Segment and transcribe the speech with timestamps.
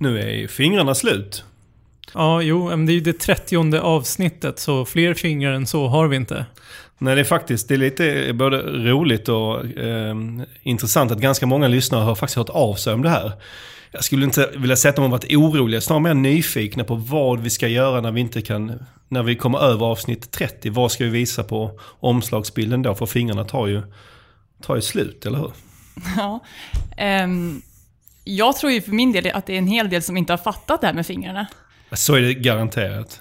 [0.00, 1.44] Nu är ju fingrarna slut.
[2.14, 6.08] Ja, jo, men det är ju det trettionde avsnittet, så fler fingrar än så har
[6.08, 6.46] vi inte.
[6.98, 10.16] Nej, det är faktiskt det är lite både roligt och eh,
[10.62, 13.32] intressant att ganska många lyssnare har faktiskt hört av sig om det här.
[13.90, 17.40] Jag skulle inte vilja säga att de har varit oroliga, snarare mer nyfikna på vad
[17.40, 20.70] vi ska göra när vi inte kan, när vi kommer över avsnitt 30.
[20.70, 22.94] Vad ska vi visa på omslagsbilden då?
[22.94, 23.82] För fingrarna tar ju,
[24.62, 25.52] tar ju slut, eller hur?
[26.16, 26.40] Ja.
[26.96, 27.62] Ehm,
[28.24, 30.38] jag tror ju för min del att det är en hel del som inte har
[30.38, 31.46] fattat det här med fingrarna.
[31.92, 33.20] Så är det garanterat.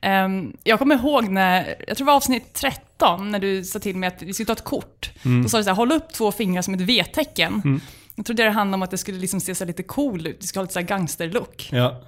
[0.00, 3.96] Ehm, jag kommer ihåg när, jag tror det var avsnitt 13, när du sa till
[3.96, 5.10] mig att vi skulle ta ett kort.
[5.42, 7.80] Då sa du så här, håll upp två fingrar som ett V-tecken.
[8.14, 10.46] Jag trodde det handlade om att det skulle liksom se så lite cool ut, det
[10.46, 11.68] skulle ha lite gangsterlook.
[11.72, 12.02] Ja.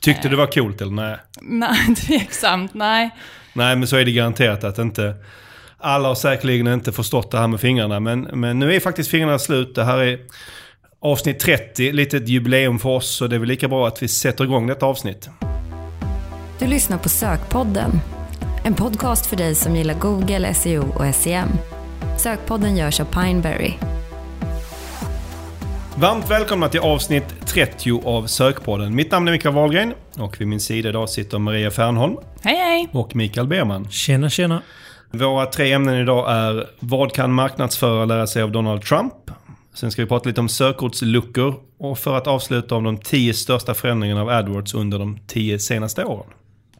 [0.00, 1.16] Tyckte det var coolt eller nej?
[1.40, 3.10] Nej, tveksamt, nej.
[3.52, 5.14] Nej, men så är det garanterat att inte...
[5.78, 9.38] Alla har säkerligen inte förstått det här med fingrarna, men, men nu är faktiskt fingrarna
[9.38, 9.74] slut.
[9.74, 10.18] Det här är
[11.02, 14.08] avsnitt 30, lite ett jubileum för oss, så det är väl lika bra att vi
[14.08, 15.28] sätter igång detta avsnitt.
[16.58, 17.90] Du lyssnar på Sökpodden.
[18.64, 21.48] En podcast för dig som gillar Google, SEO och SEM.
[22.18, 23.72] Sökpodden görs av Pineberry.
[25.96, 28.94] Varmt välkomna till avsnitt 30 av Sökpodden.
[28.94, 32.88] Mitt namn är Mikael Wahlgren och vid min sida idag sitter Maria Fernholm Hej hej!
[32.92, 33.90] och Mikael Berman.
[33.90, 34.62] Tjena, tjena.
[35.10, 39.14] Våra tre ämnen idag är Vad kan marknadsförare lära sig av Donald Trump?
[39.74, 43.74] Sen ska vi prata lite om sökordsluckor och för att avsluta om de tio största
[43.74, 46.30] förändringarna av AdWords under de tio senaste åren.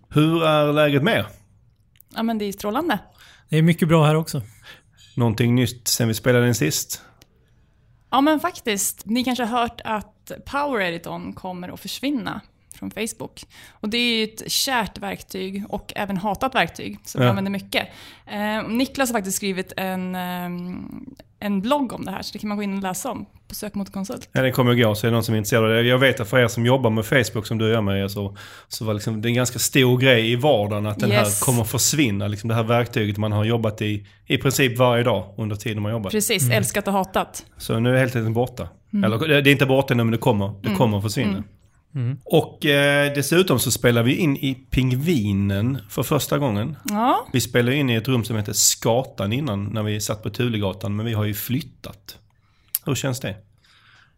[0.08, 1.26] Hur är läget med er?
[2.14, 2.98] Ja men det är strålande.
[3.48, 4.42] Det är mycket bra här också.
[5.16, 7.02] Någonting nytt sen vi spelade in sist?
[8.10, 12.40] Ja men faktiskt, ni kanske har hört att Power Editorn kommer att försvinna
[12.90, 13.42] från Facebook.
[13.72, 17.30] Och det är ju ett kärt verktyg och även hatat verktyg som vi Ja.
[17.30, 17.88] använder mycket.
[18.26, 22.48] Eh, Niklas har faktiskt skrivit en, eh, en blogg om det här, så det kan
[22.48, 24.28] man gå in och läsa om på Sökmotorkonsult.
[24.32, 25.82] Ja, den kommer igår, så är det någon som är intresserad av det.
[25.82, 28.36] Jag vet att för er som jobbar med Facebook som du gör med så,
[28.68, 31.40] så var liksom, det en ganska stor grej i vardagen att den Yes.
[31.40, 32.28] här kommer försvinna.
[32.28, 35.92] Liksom det här verktyget man har jobbat i i princip varje dag under tiden man
[35.92, 36.12] jobbat.
[36.12, 37.46] Precis, älskat och hatat.
[37.58, 38.68] Så nu är det helt enkelt borta.
[39.04, 41.04] Eller det är inte borta nu men det kommer, det kommer att
[41.92, 42.16] försvinna.
[42.24, 46.76] Och eh, dessutom så spelar vi in i Pingvinen för första gången.
[46.84, 50.30] Ja, Vi spelade in i ett rum som heter Skatan innan när vi satt på
[50.30, 52.18] Tulegatan men vi har ju flyttat.
[52.84, 53.36] Hur känns det?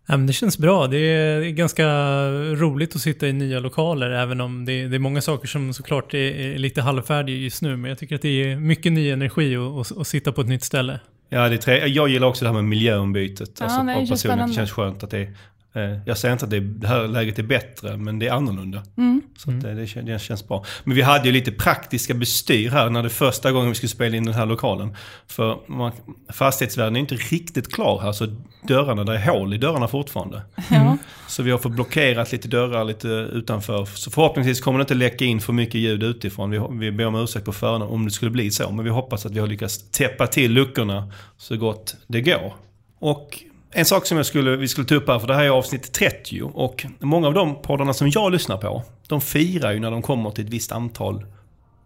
[0.07, 0.87] Ja, men det känns bra.
[0.87, 1.87] Det är är ganska
[2.31, 6.15] roligt att sitta i nya lokaler, även om det, det är många saker som såklart
[6.15, 7.77] är, är lite halvfärdiga just nu.
[7.77, 9.57] Men jag tycker att det är mycket ny energi
[10.01, 11.01] att, sitta på ett nytt ställe.
[11.29, 11.87] Ja, det är tre...
[11.87, 13.51] Jag gillar också det här med miljöombytet.
[13.59, 14.23] Ja, alltså, nej, det känns.
[14.23, 15.35] Det känns skönt att det är...
[15.77, 18.83] Eh, jag säger inte att det, det här läget är bättre, men det är annorlunda.
[18.97, 19.23] Mm.
[19.39, 20.65] Så att det, det, kän- det känns bra.
[20.85, 24.17] Men vi hade ju lite praktiska bestyr här när det första gången vi skulle spela
[24.17, 24.97] in den här lokalen.
[25.27, 25.93] För man,
[26.33, 28.27] fastighetsvärden är inte riktigt klar här, så
[28.69, 30.43] dörrarna, det är hål i dörrarna fortfarande.
[30.71, 30.97] ja.
[31.29, 33.85] Så vi har fått blockerat lite dörrar lite utanför.
[33.85, 36.51] Så förhoppningsvis kommer det inte läcka in för mycket ljud utifrån.
[36.51, 38.71] Vi, vi ber om ursäkt på förhand om det skulle bli så.
[38.71, 42.55] Men vi hoppas att vi har lyckats täppa till luckorna så gott det går.
[42.99, 43.39] Och
[43.77, 45.93] en sak som jag skulle, vi skulle ta upp här, för det här är avsnitt
[45.93, 46.43] 30.
[46.43, 50.31] Och många av de poddarna som jag lyssnar på, de firar ju när de kommer
[50.31, 51.25] till ett visst antal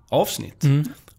[0.09, 0.65] avsnitt.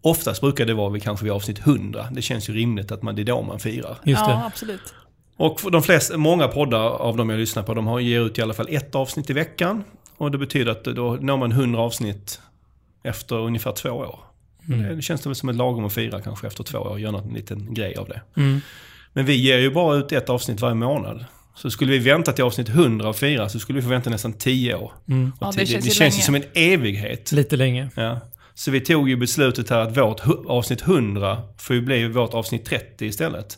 [0.02, 2.08] Oftast brukar det vara vid, kanske vid avsnitt 100.
[2.12, 3.98] Det känns ju rimligt att man, det är då man firar.
[4.04, 4.94] Just ja absolut.
[5.38, 8.42] Och de flesta, många poddar av de jag lyssnar på, de har ger ut i
[8.42, 9.84] alla fall ett avsnitt i veckan.
[10.18, 12.40] Och det betyder att då når man 100 avsnitt
[13.04, 14.20] efter ungefär två år.
[14.68, 14.96] Mm.
[14.96, 17.34] Det känns det väl som ett lagom att fira kanske efter två år, göra en
[17.34, 18.22] liten grej av det.
[18.36, 18.62] Mm.
[19.14, 21.26] Men vi ger ju bara ut ett avsnitt varje månad.
[21.56, 24.34] Så skulle vi vänta till avsnitt 100 och fira så skulle vi få vänta nästan
[24.34, 24.92] 10 år.
[25.10, 25.32] Mm.
[25.42, 27.32] Ja, det känns det ju känns ju som en evighet.
[27.32, 27.90] Lite länge.
[27.96, 28.20] Ja.
[28.54, 32.66] Så vi tog ju beslutet här att vårt avsnitt 100 får ju bli vårt avsnitt
[32.66, 33.58] 30 istället.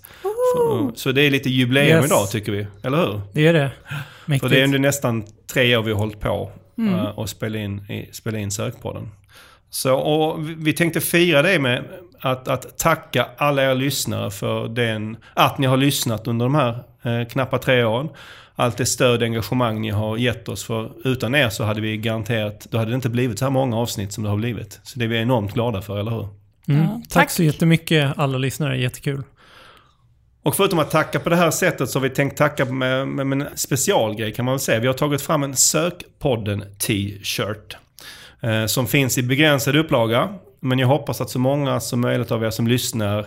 [0.55, 2.05] Så, så det är lite jubileum Yes.
[2.05, 3.21] idag tycker vi, eller hur?
[3.33, 3.71] Det är det.
[3.87, 4.51] För Mäktigt.
[4.51, 5.23] det är ändå nästan
[5.53, 9.09] tre år vi har hållit på eh, och spela in, i, spela in Sökpodden.
[9.71, 11.83] Så, och vi- tänkte fira det med
[12.19, 16.83] att, att tacka alla er lyssnare för den, att ni har lyssnat under de här
[17.03, 18.09] eh, knappa tre åren.
[18.55, 20.63] Allt det stöd och engagemang ni har gett oss.
[20.63, 23.77] För utan er så hade vi garanterat, då hade det inte blivit så här många
[23.77, 24.79] avsnitt som det har blivit.
[24.83, 26.27] Så det är vi enormt glada för, eller hur?
[26.67, 26.81] Mm.
[26.81, 27.09] Ja, tack.
[27.13, 27.29] tack.
[27.31, 29.23] så jättemycket alla lyssnare, jättekul.
[30.43, 33.27] Och förutom att tacka på det här sättet så har vi tänkt tacka med, med,
[33.27, 34.79] med en specialgrej kan man väl säga.
[34.79, 37.77] Vi har tagit fram en Sökpodden t-shirt.
[38.41, 40.29] Eh, som finns i begränsad upplaga.
[40.59, 43.19] Men jag hoppas att så många som möjligt av er som lyssnar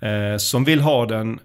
[0.00, 1.38] eh, som vill ha den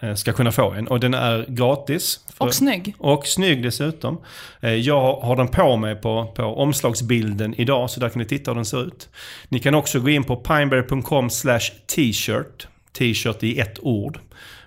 [0.00, 0.88] eh, ska kunna få en.
[0.88, 2.20] Och den är gratis.
[2.38, 2.94] För- Och snygg.
[2.98, 4.18] och snygg dessutom.
[4.60, 8.50] Eh, Jag har den på mig på, på omslagsbilden idag så där kan ni titta
[8.50, 9.08] hur den ser ut.
[9.48, 11.28] Ni kan också gå in på pineberry.com
[11.96, 12.66] t-shirt.
[12.98, 14.18] T-shirt i ett ord.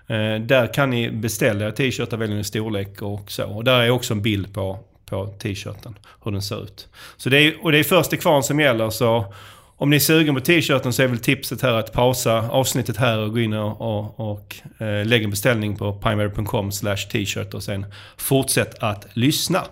[0.08, 3.46] Eh, Där kan ni beställa t-shirtar, välja en storlek och så.
[3.46, 4.80] Och där är också en bild på,
[5.10, 6.88] på t-shirten, hur den ser ut.
[7.18, 9.34] Så det är, och det är först till kvarn som gäller, så
[9.80, 13.18] om ni är sugen på t-shirten så är väl tipset här att pausa avsnittet här
[13.18, 16.72] och gå in och, och, och eh, lägga en beställning på pineberry.com
[17.12, 17.86] t-shirt och sen
[18.18, 19.64] fortsätt att lyssna.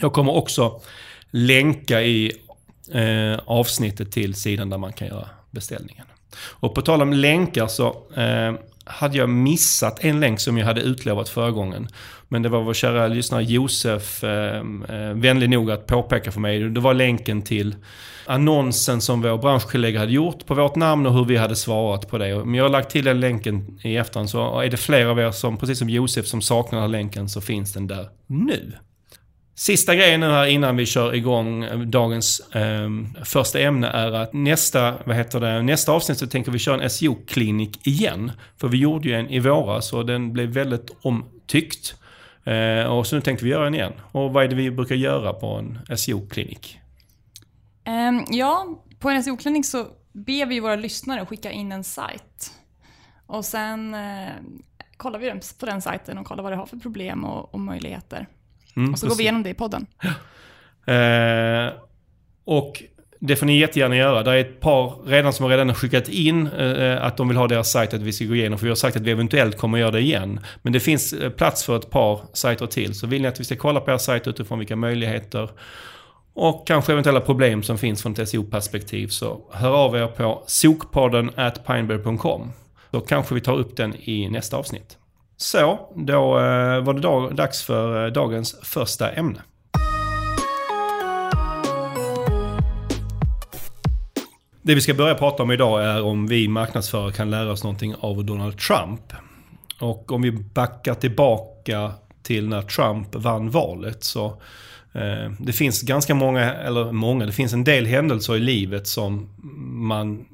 [0.00, 0.80] Jag kommer också
[1.30, 2.32] länka i
[2.92, 6.06] eh, avsnittet till sidan där man kan göra beställningen.
[6.36, 8.54] Och på tal om länkar så eh,
[8.90, 11.88] hade jag missat en länk som jag hade utlovat förra gången.
[12.28, 14.56] Men det var vår kära lyssnare Josef eh,
[14.88, 16.60] eh, vänlig nog att påpeka för mig.
[16.60, 17.76] Det var länken till
[18.26, 22.18] annonsen som vår branschkollega hade gjort på vårt namn och hur vi hade svarat på
[22.18, 22.44] det.
[22.44, 24.30] Men jag har lagt till den länken i efterhand.
[24.30, 27.28] Så är det fler av er som, precis som Josef, som saknar den här länken
[27.28, 28.72] så finns den där nu.
[29.60, 32.90] Sista grejen nu här innan vi kör igång eh, dagens eh,
[33.24, 36.90] första ämne är att nästa, vad heter det, nästa avsnitt så tänker vi köra en
[36.90, 38.32] SEO-klinik igen.
[38.56, 41.94] För vi gjorde ju en i våras och den blev väldigt omtyckt.
[42.44, 43.92] Eh, och så nu tänkte vi göra en igen.
[44.12, 46.78] Och vad är det vi brukar göra på en SEO-klinik?
[47.86, 48.66] Um, ehm, ja,
[48.98, 52.52] på en SEO-klinik så ber vi våra lyssnare att skicka in en sajt.
[53.26, 54.28] Och sen eh,
[54.96, 58.26] kollar vi på den sajten och kollar vad det har för problem och, och möjligheter.
[58.76, 59.16] Mm, och så precis.
[59.16, 59.86] går vi igenom det i podden.
[60.86, 61.72] Eh,
[62.44, 62.82] och
[63.20, 64.22] det får ni jättegärna göra.
[64.22, 67.48] Det är ett par redan som har redan skickat in eh, att de vill ha
[67.48, 68.58] deras sajt att vi ska gå igenom.
[68.58, 70.40] För vi har sagt att vi eventuellt kommer att göra det igen.
[70.62, 72.94] Men det finns eh, plats för ett par sajter till.
[72.94, 75.50] Så vill ni att vi ska kolla på er sajt utifrån vilka möjligheter
[76.34, 81.30] och kanske eventuella problem som finns från ett SEO-perspektiv så hör av er på sokpodden
[81.36, 82.52] at pineberry.com.
[82.90, 84.98] Då kanske vi tar upp den i nästa avsnitt.
[85.42, 89.42] Så, då eh, var det dag, dags för eh, dagens första ämne.
[94.62, 97.94] Det vi ska börja prata om idag är om vi marknadsförare kan lära oss någonting
[98.00, 99.12] av Donald Trump.
[99.80, 101.92] Och om vi backar tillbaka
[102.22, 104.26] till när Trump vann valet så
[104.92, 109.28] eh, det finns ganska många, eller många, det finns en del händelser i livet som
[109.88, 110.26] man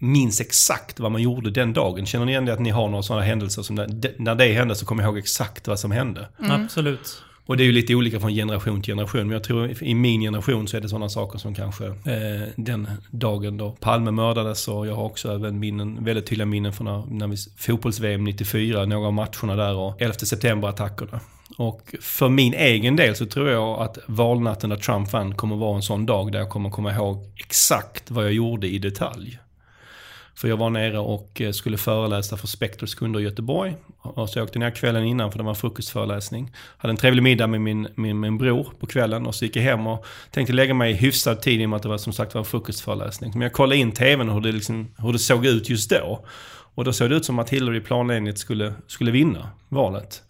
[0.00, 2.06] minns exakt vad man gjorde den dagen.
[2.06, 4.74] Känner ni igen det att ni har några sådana händelser som när, när det hände
[4.74, 6.28] så kommer jag ihåg exakt vad som hände?
[6.38, 6.62] Mm.
[6.62, 7.22] Absolut.
[7.46, 9.20] Och det är ju lite olika från generation till generation.
[9.20, 12.88] Men jag tror i min generation så är det sådana saker som kanske eh, den
[13.10, 14.68] dagen då Palme mördades.
[14.68, 18.84] Och jag har också även minnen, väldigt tydliga minnen från när, när vi fotbolls-VM 94,
[18.84, 21.20] några av matcherna där och 11 september-attackerna.
[21.58, 25.76] Och för min egen del så tror jag att valnatten när Trump vann kommer vara
[25.76, 29.38] en sån dag där jag kommer komma ihåg exakt vad jag gjorde i detalj.
[30.40, 33.76] För jag var nere och eh, skulle föreläsa för Spectors kunder i Göteborg.
[33.98, 36.52] Och så jag åkte ner kvällen innan för det var en frukostföreläsning.
[36.78, 39.62] Hade en trevlig middag med min, min, min bror på kvällen och så gick jag
[39.62, 42.12] hem och tänkte lägga mig i hyfsad tid i och med att det var som
[42.12, 43.30] sagt var en frukostföreläsning.
[43.32, 46.24] Men jag kollade in tvn och hur det, liksom, hur det såg ut just då.
[46.74, 50.22] Och då såg det ut som att Hillary planenligt skulle, skulle vinna valet.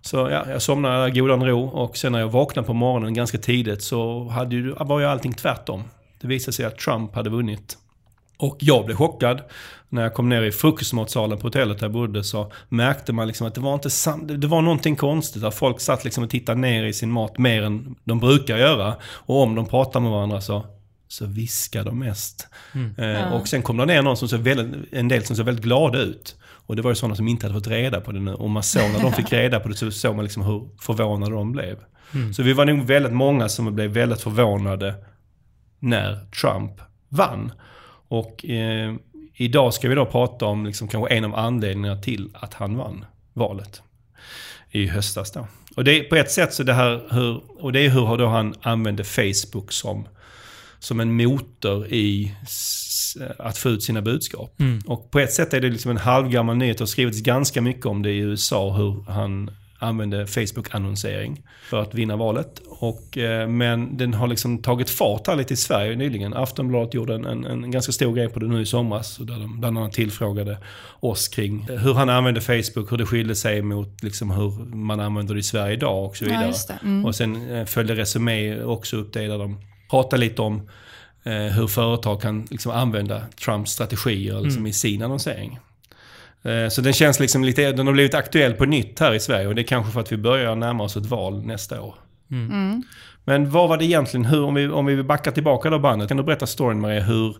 [0.00, 3.38] Så ja, jag somnade i godan ro och sen när jag vaknade på morgonen ganska
[3.38, 5.82] tidigt så hade ju, var ju allting tvärtom.
[6.20, 7.78] Det visade sig att Trump hade vunnit.
[8.38, 9.42] Och jag blev chockad.
[9.88, 13.46] När jag kom ner i frukostmatsalen på hotellet där jag bodde så märkte man liksom
[13.46, 15.44] att det var, inte det var någonting konstigt.
[15.44, 18.96] Att folk satt liksom och tittade ner i sin mat mer än de brukar göra.
[19.02, 20.66] Och om de pratar med varandra så,
[21.08, 22.48] så viskar de mest.
[22.74, 22.94] Mm.
[22.98, 23.30] Eh, ja.
[23.30, 25.98] Och sen kom det ner någon som såg väldigt, en del som såg väldigt glada
[25.98, 26.36] ut.
[26.40, 28.34] Och det var ju sådana som inte hade fått reda på det nu.
[28.34, 31.32] Och man såg när de fick reda på det så såg man liksom hur förvånade
[31.32, 31.78] de blev.
[32.14, 32.34] Mm.
[32.34, 34.94] Så vi var nog väldigt många som blev väldigt förvånade
[35.78, 36.72] när Trump
[37.08, 37.52] vann.
[38.08, 38.94] Och eh,
[39.34, 43.04] idag ska vi då prata om liksom kanske en av anledningarna till att han vann
[43.32, 43.82] valet
[44.70, 45.46] i höstas då.
[45.76, 48.26] Och det är på ett sätt så det här hur, och det är hur då
[48.26, 50.08] han använde Facebook som,
[50.78, 52.34] som en motor i
[53.38, 54.60] att få ut sina budskap.
[54.60, 54.80] Mm.
[54.86, 56.78] Och på ett sätt är det liksom en halvgammal nyhet.
[56.78, 61.94] Det har skrivits ganska mycket om det i USA hur han använde Facebook-annonsering för att
[61.94, 62.60] vinna valet.
[62.68, 66.34] Och, eh, men den har liksom tagit fart här lite i Sverige nyligen.
[66.34, 69.16] Aftonbladet gjorde en, en, en ganska stor grej på det nu i somras.
[69.16, 70.58] Där de bland annat tillfrågade
[71.00, 75.34] oss kring hur han använde Facebook, hur det skilde sig mot liksom hur man använder
[75.34, 76.52] det i Sverige idag och så vidare.
[76.68, 77.04] Ja, mm.
[77.04, 80.68] Och sen eh, följde Resumé också upp det där de pratade lite om
[81.24, 84.66] eh, hur företag kan liksom använda Trumps strategier liksom, mm.
[84.66, 85.58] i sin annonsering.
[86.48, 89.46] Eh, så den känns liksom lite, den har blivit aktuell på nytt här i Sverige
[89.46, 91.94] och det är kanske för att vi börjar närma oss ett val nästa år.
[92.30, 92.50] Mm.
[92.50, 92.82] Mm.
[93.24, 96.16] Men vad var det egentligen, hur, om, vi, om vi backar tillbaka då bandet, kan
[96.16, 97.36] du berätta storyn Maria, hur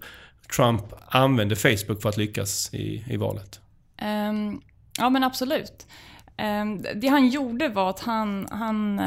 [0.57, 3.61] Trump använde Facebook för att lyckas i, i valet?
[4.03, 4.61] Um,
[4.99, 5.87] ja men absolut.
[6.63, 9.07] Um, det han gjorde var att han, han uh,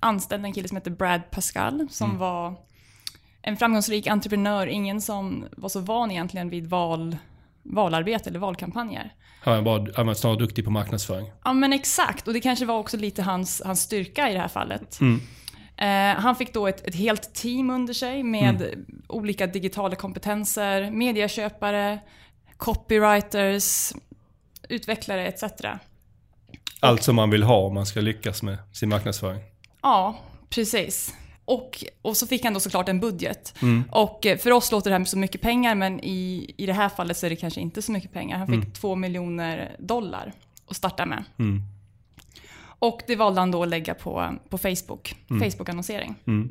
[0.00, 2.18] anställde en kille som heter Brad Pascal som mm.
[2.18, 2.54] var
[3.42, 7.16] en framgångsrik entreprenör, ingen som var så van egentligen vid val
[7.64, 9.12] valarbete eller valkampanjer.
[9.40, 11.32] Han var, han var snarare duktig på marknadsföring.
[11.44, 14.48] Ja men exakt, och det kanske var också lite hans, hans styrka i det här
[14.48, 15.00] fallet.
[15.00, 15.20] Mm.
[15.76, 21.98] Eh, han fick då ett, ett helt team under sig med olika digitala kompetenser, medieköpare,
[22.56, 23.92] copywriters,
[24.68, 25.44] utvecklare etc.
[26.80, 29.40] Allt som man vill ha om man ska lyckas med sin marknadsföring.
[29.82, 30.16] Ja,
[30.50, 31.14] precis.
[31.44, 33.54] Och, och så fick han då såklart en budget.
[33.90, 36.88] Och eh, för oss låter det här så mycket pengar, men i, i det här
[36.88, 38.38] fallet så är det kanske inte så mycket pengar.
[38.38, 40.32] Han fick två miljoner dollar
[40.66, 41.24] att starta med.
[41.38, 41.62] Mm.
[42.78, 46.14] Och det valde han då att lägga på, på Facebook, Facebook-annonsering.
[46.26, 46.50] Mm.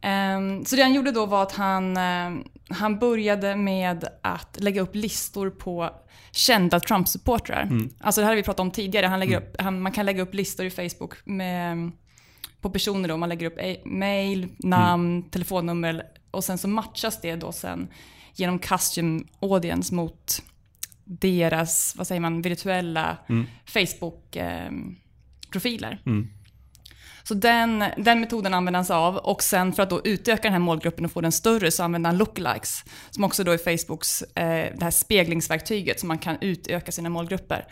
[0.00, 4.82] Ehm, så det han gjorde då var att han, ehm, han började med att lägga
[4.82, 5.90] upp listor på
[6.30, 7.88] kända Trump-supportrar.
[8.00, 9.06] Alltså det här har vi pratat om tidigare.
[9.06, 11.90] Han lägger upp, han, man kan lägga upp listor i Facebook med,
[12.64, 13.16] på personer då.
[13.16, 17.88] Man lägger upp e- mail, namn, telefonnummer och sen så matchas det då sen
[18.34, 20.42] genom custom audience mot
[21.04, 23.16] deras, vad säger man, virtuella
[23.64, 26.00] Facebook-profiler.
[26.06, 26.28] Mm.
[27.22, 30.52] Så den, den metoden använder han sig av och sen för att då utöka den
[30.52, 32.84] här målgruppen och få den större så använder han lookalikes.
[33.10, 37.66] Som också då är Facebooks eh, det här speglingsverktyget som man kan utöka sina målgrupper.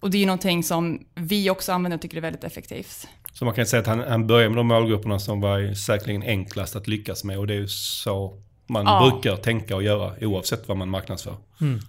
[0.00, 3.08] Och det är ju någonting som vi också använder och tycker är väldigt effektivt.
[3.38, 6.76] Så man kan säga att han, han börjar med de målgrupperna som var säkerligen enklast
[6.76, 7.38] att lyckas med.
[7.38, 9.10] Och det är ju så man Ja.
[9.10, 11.36] brukar tänka och göra oavsett vad man marknadsför.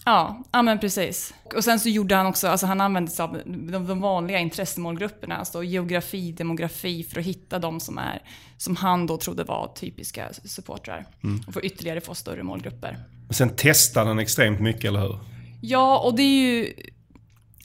[0.05, 1.33] Ja, ja men precis.
[1.55, 5.35] Och sen så gjorde han också, alltså han använde sig av de, de vanliga intressemålgrupperna,
[5.37, 8.21] alltså geografi, demografi, för att hitta de som, är,
[8.57, 11.05] som han då trodde var typiska supportrar.
[11.47, 12.97] Och för ytterligare få större målgrupper.
[13.25, 15.19] Men sen testar han extremt mycket, eller hur?
[15.61, 16.73] Ja, och det är ju...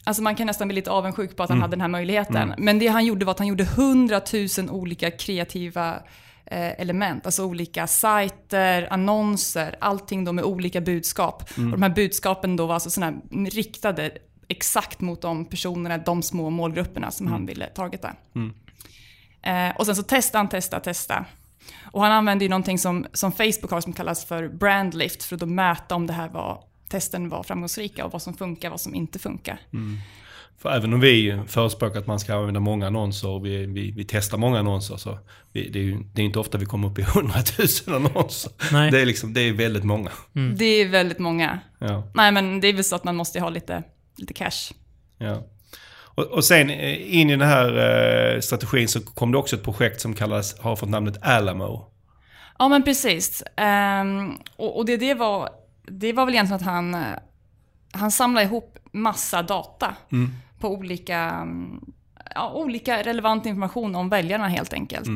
[0.04, 2.54] Alltså man kan nästan bli lite avundsjuk på att han hade den här möjligheten.
[2.58, 5.94] Men det han gjorde var att han gjorde hundratusen olika kreativa
[6.46, 7.26] eh, element.
[7.26, 11.42] Alltså olika sajter, annonser, allting då med olika budskap.
[11.42, 13.12] Och de här budskapen då var alltså såna
[13.50, 14.10] riktade
[14.48, 18.12] exakt mot de personerna, de små målgrupperna som han ville targeta.
[19.42, 21.24] Eh, och sen så testa han, testa, testa.
[21.82, 25.40] Och han använde ju någonting som, som Facebook har som kallas för brandlift för att
[25.40, 28.94] då mäta om det här var, testen var framgångsrika och vad som funkar, vad som
[28.94, 29.60] inte funkar.
[30.58, 34.04] För även om vi förespråkar att man ska använda många annonser och vi, vi, vi
[34.04, 35.18] testar många annonser så
[35.52, 38.52] vi, det, är ju, det är inte ofta vi kommer upp i hundratusen annonser.
[38.72, 38.90] Nej.
[38.90, 40.10] Det är, liksom, det är väldigt många.
[40.56, 41.58] Det är väldigt många.
[41.78, 43.82] Ja, Nej men det är väl så att man måste ha lite,
[44.16, 44.72] lite cash.
[45.18, 45.42] ja.
[46.14, 47.68] Och, och sen eh, in i den här
[48.34, 51.92] eh, strategin så kom det också ett projekt som kallas, har fått namnet Alamo.
[52.58, 53.42] Ja men precis.
[53.56, 55.48] Ehm, och och det, det, var,
[55.86, 56.96] det var väl egentligen att han,
[57.92, 59.94] han samlade ihop massa data
[60.58, 61.80] på olika, mm,
[62.34, 65.08] ja, olika relevant information om väljarna helt enkelt.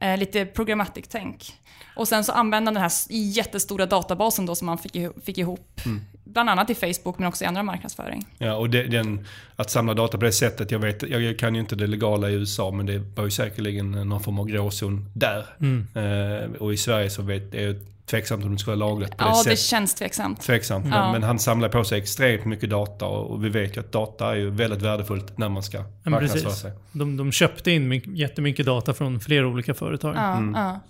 [0.00, 1.52] Eh, lite programmatic-tänk.
[1.96, 5.38] Och sen så använde han den här jättestora databasen då som han fick, ihop- fick
[5.38, 5.80] ihop.
[6.24, 8.26] Bland annat i Facebook men också i andra marknadsföring.
[8.38, 11.60] Ja, och det, den, att samla data på det sättet, jag, vet, jag kan ju
[11.60, 15.46] inte det legala i USA men det var ju säkerligen någon form av gråzon där.
[15.94, 19.24] Eh, och i Sverige så vet, är det tveksamt om det ska vara lagligt på
[19.24, 19.58] det Ja, det sättet.
[19.58, 20.40] känns tveksamt.
[20.40, 21.12] Tveksamt, men, Ja.
[21.12, 24.34] men han samlar på sig extremt mycket data och, vi vet ju att data är
[24.36, 26.62] ju väldigt värdefullt när man ska Men marknadsföra precis.
[26.62, 26.72] sig.
[26.92, 30.14] De, de köpte in mycket, jättemycket data från flera olika företag.
[30.16, 30.80] Ja, ja.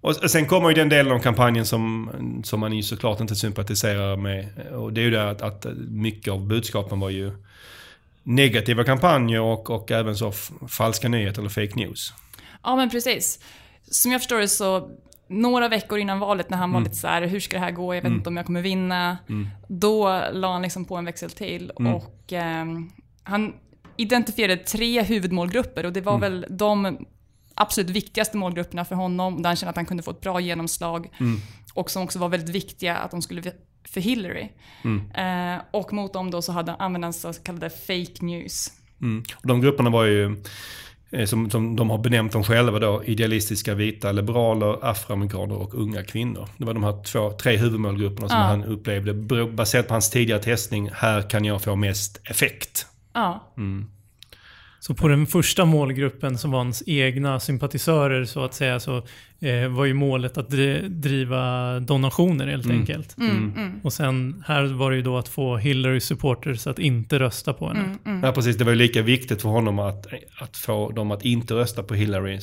[0.00, 2.10] Och sen kommer ju den delen av kampanjen som,
[2.44, 4.48] som man ju såklart inte sympatiserar med.
[4.72, 7.32] Och det är ju det att, att mycket av budskapen var ju
[8.22, 10.32] negativa kampanjer och, och även så
[10.68, 12.12] falska nyheter eller fake news.
[12.62, 13.38] Ja, men precis.
[13.90, 14.90] Som jag förstår det så,
[15.40, 17.94] några veckor innan valet när han var lite så här, hur ska det här gå,
[17.94, 19.18] jag vet inte om jag kommer vinna.
[19.68, 22.90] Då la han liksom på en växel till och ehm,
[23.22, 23.52] han
[23.96, 27.06] identifierade tre huvudmålgrupper och det var väl de
[27.54, 31.10] absolut viktigaste målgrupperna för honom, där han kände att han kunde få ett bra genomslag.
[31.74, 33.52] Och som också var väldigt viktiga att de skulle
[33.88, 34.48] för Hillary.
[35.14, 38.72] Eh, och mot dem då så hade, använde han så kallade fake news.
[39.00, 39.24] Mm.
[39.34, 40.32] Och de grupperna var ju, eh,
[41.26, 46.48] som, som de har benämnt dem själva då, idealistiska vita liberaler, afroamerikaner och unga kvinnor.
[46.56, 48.44] Det var de här två, tre huvudmålgrupperna som Ja.
[48.44, 49.14] han upplevde,
[49.46, 52.86] baserat på hans tidigare testning, här kan jag få mest effekt.
[53.14, 53.52] Ja,
[54.86, 58.96] Så på den första målgruppen som var hans egna sympatisörer så att säga så
[59.40, 63.16] eh, var ju målet att dri- driva donationer helt enkelt.
[63.18, 67.52] Mm, Och sen här var det ju då att få Hillary supporters att inte rösta
[67.52, 67.96] på henne.
[68.06, 68.22] Mm.
[68.22, 68.56] Ja, precis.
[68.56, 70.06] Det var ju lika viktigt för honom att,
[70.40, 72.38] att få dem att inte rösta på Hillary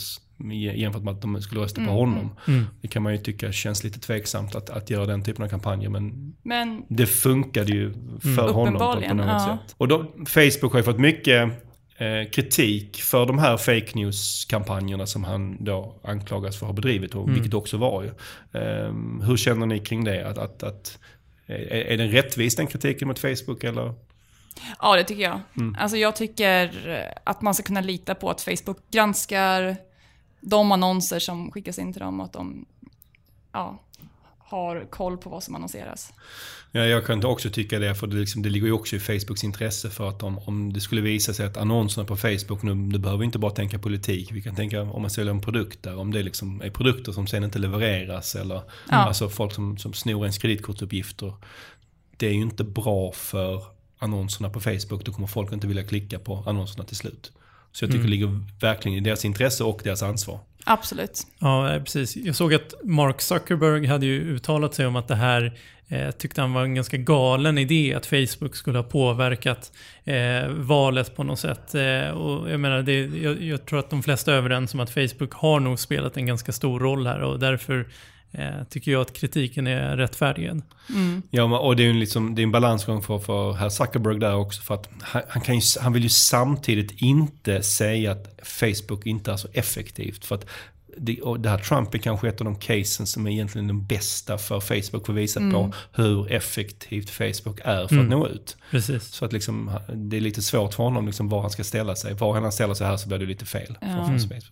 [0.76, 2.36] jämfört med att de skulle rösta på honom.
[2.48, 2.66] Mm.
[2.82, 5.90] Det kan man ju tycka känns lite tveksamt att, att göra den typen av kampanjer.
[5.90, 7.94] Men men det funkade ju
[8.36, 9.60] för honom på, något ja.
[9.66, 9.76] sätt.
[9.78, 11.68] Och då, Facebook har ju fått mycket
[12.32, 17.30] kritik för de här fake news-kampanjerna som han då anklagas för att ha bedrivit, och,
[17.30, 18.10] vilket det också var ju.
[18.62, 18.94] Eh,
[19.28, 20.30] hur känner ni kring det?
[20.30, 21.00] Att, att, att,
[21.46, 23.94] är, den rättvis den kritiken mot Facebook eller?
[24.80, 25.40] Ja, det tycker jag.
[25.78, 26.72] Alltså jag tycker
[27.24, 29.76] att man ska kunna lita på att Facebook granskar
[30.42, 32.66] de annonser som skickas in till dem och att de
[33.52, 33.80] ja,
[34.52, 36.14] har koll på vad som annonseras.
[36.72, 39.44] Ja, jag kan också tycka det, för det, liksom, det ligger ju också i Facebooks
[39.44, 39.90] intresse.
[39.90, 43.24] För att om, om det skulle visa sig att annonserna på Facebook, nu, du behöver
[43.24, 46.24] inte bara tänka politik, vi kan tänka om man säljer en produkt där, om det
[46.24, 48.96] liksom är produkter som sen inte levereras eller Ja.
[48.96, 51.34] alltså folk som, som snor ens kreditkortsuppgifter.
[52.18, 53.64] Det är ju inte bra för
[54.00, 57.32] annonserna på Facebook, då kommer folk inte vilja klicka på annonserna till slut.
[57.72, 60.40] Så jag tycker det ligger verkligen i deras intresse och deras ansvar.
[60.66, 61.28] Absolut.
[61.40, 62.16] Ja, eh, precis.
[62.16, 66.42] Jag såg att Mark Zuckerberg hade ju uttalat sig om att det här eh, tyckte
[66.42, 69.72] han var en ganska galen idé att Facebook skulle ha påverkat
[70.04, 71.76] eh, valet på något sätt.
[71.76, 74.90] Eh, och jag menar, det, jag, jag tror att de flesta är överens om att
[74.90, 77.86] Facebook har nog spelat en ganska stor roll här och därför
[78.32, 80.62] eh, tycker jag att kritiken är rättfärdigad.
[81.30, 84.20] Ja, men- och det är en, liksom, det är en balansgång för, för herr Zuckerberg
[84.20, 84.62] där också.
[84.62, 89.32] För att han, han, kan ju, han vill ju samtidigt inte säga att Facebook inte
[89.32, 90.26] är så effektivt.
[90.26, 90.46] För att
[90.98, 93.86] det, och det här Trump är kanske ett av de casen som är egentligen den
[93.86, 98.58] bästa för Facebook för att visa på hur effektivt Facebook är för att nå ut.
[98.72, 99.04] Precis.
[99.04, 102.14] Så att liksom, det är lite svårt för honom liksom var han ska ställa sig.
[102.14, 103.78] Var han ställer sig här så blir det lite fel.
[103.82, 104.06] Ja.
[104.06, 104.44] Facebook.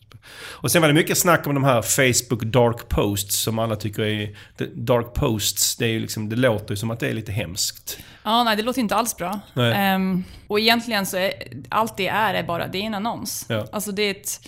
[0.42, 4.02] Och sen var det mycket snack om de här Facebook dark posts som alla tycker
[4.02, 4.38] är...
[4.74, 8.00] Dark posts, det, är liksom, det låter ju som att det är lite hemskt.
[8.24, 9.40] Ja, nej, det låter inte alls bra.
[9.56, 11.34] Ehm, och egentligen så är
[11.70, 13.46] allt det är, är bara, det är en annons.
[13.50, 13.68] Ja.
[13.72, 14.48] Alltså det är ett...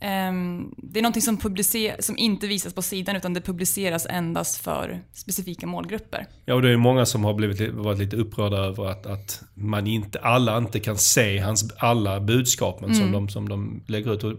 [0.00, 1.38] ehm, det är någonting som,
[1.98, 6.26] som inte visas på sidan utan det publiceras endast för specifika målgrupper.
[6.44, 9.42] Ja, och det är många som har blivit, li- varit lite upprörda över att, att
[9.54, 14.24] man inte, alla inte kan se hans alla budskapen som, de, som de lägger ut.
[14.24, 14.32] Och,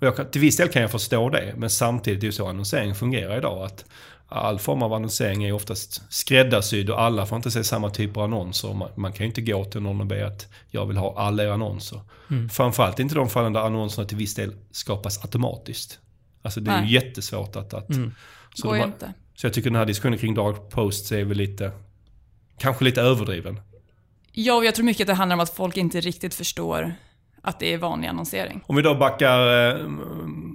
[0.00, 2.48] jag kan, till viss del kan jag förstå det, men samtidigt är det ju så
[2.48, 3.64] annonsering fungerar idag.
[3.64, 3.84] Att
[4.28, 8.24] all form av annonsering är oftast skräddarsydd och alla får inte se samma typer av
[8.24, 8.74] annonser.
[8.74, 11.42] Man, man kan ju inte gå till någon och be att jag vill ha alla
[11.42, 12.00] era annonser.
[12.52, 15.98] Framförallt inte de fallen där annonserna till viss del skapas automatiskt.
[16.42, 16.92] Alltså det är ju Nej.
[16.92, 17.74] jättesvårt att...
[17.74, 17.86] att
[18.54, 19.12] så Går de ju inte.
[19.34, 21.72] så jag tycker den här diskussionen kring dark posts är väl lite,
[22.58, 23.60] kanske lite överdriven.
[24.32, 26.94] Ja, och jag tror mycket att det handlar om att folk inte riktigt förstår
[27.48, 28.60] att det är vanlig annonsering.
[28.66, 29.88] Om vi då backar eh,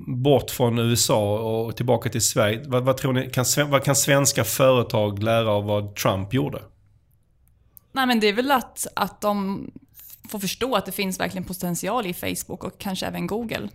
[0.08, 2.63] bort från USA och tillbaka till Sverige.
[2.65, 6.62] Vad, vad tror ni, kan, vad kan svenska företag lära av vad Trump gjorde?
[7.91, 9.67] Nej, men det är väl att, att de
[10.29, 13.69] får förstå att det finns verkligen potential i Facebook och kanske även Google.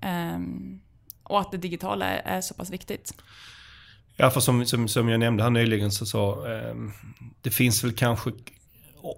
[0.00, 0.80] Ehm,
[1.22, 3.14] och att det digitala är, är så pass viktigt.
[4.16, 6.74] Ja, för som, som, som jag nämnde här nyligen så, så eh,
[7.42, 8.30] det finns väl kanske,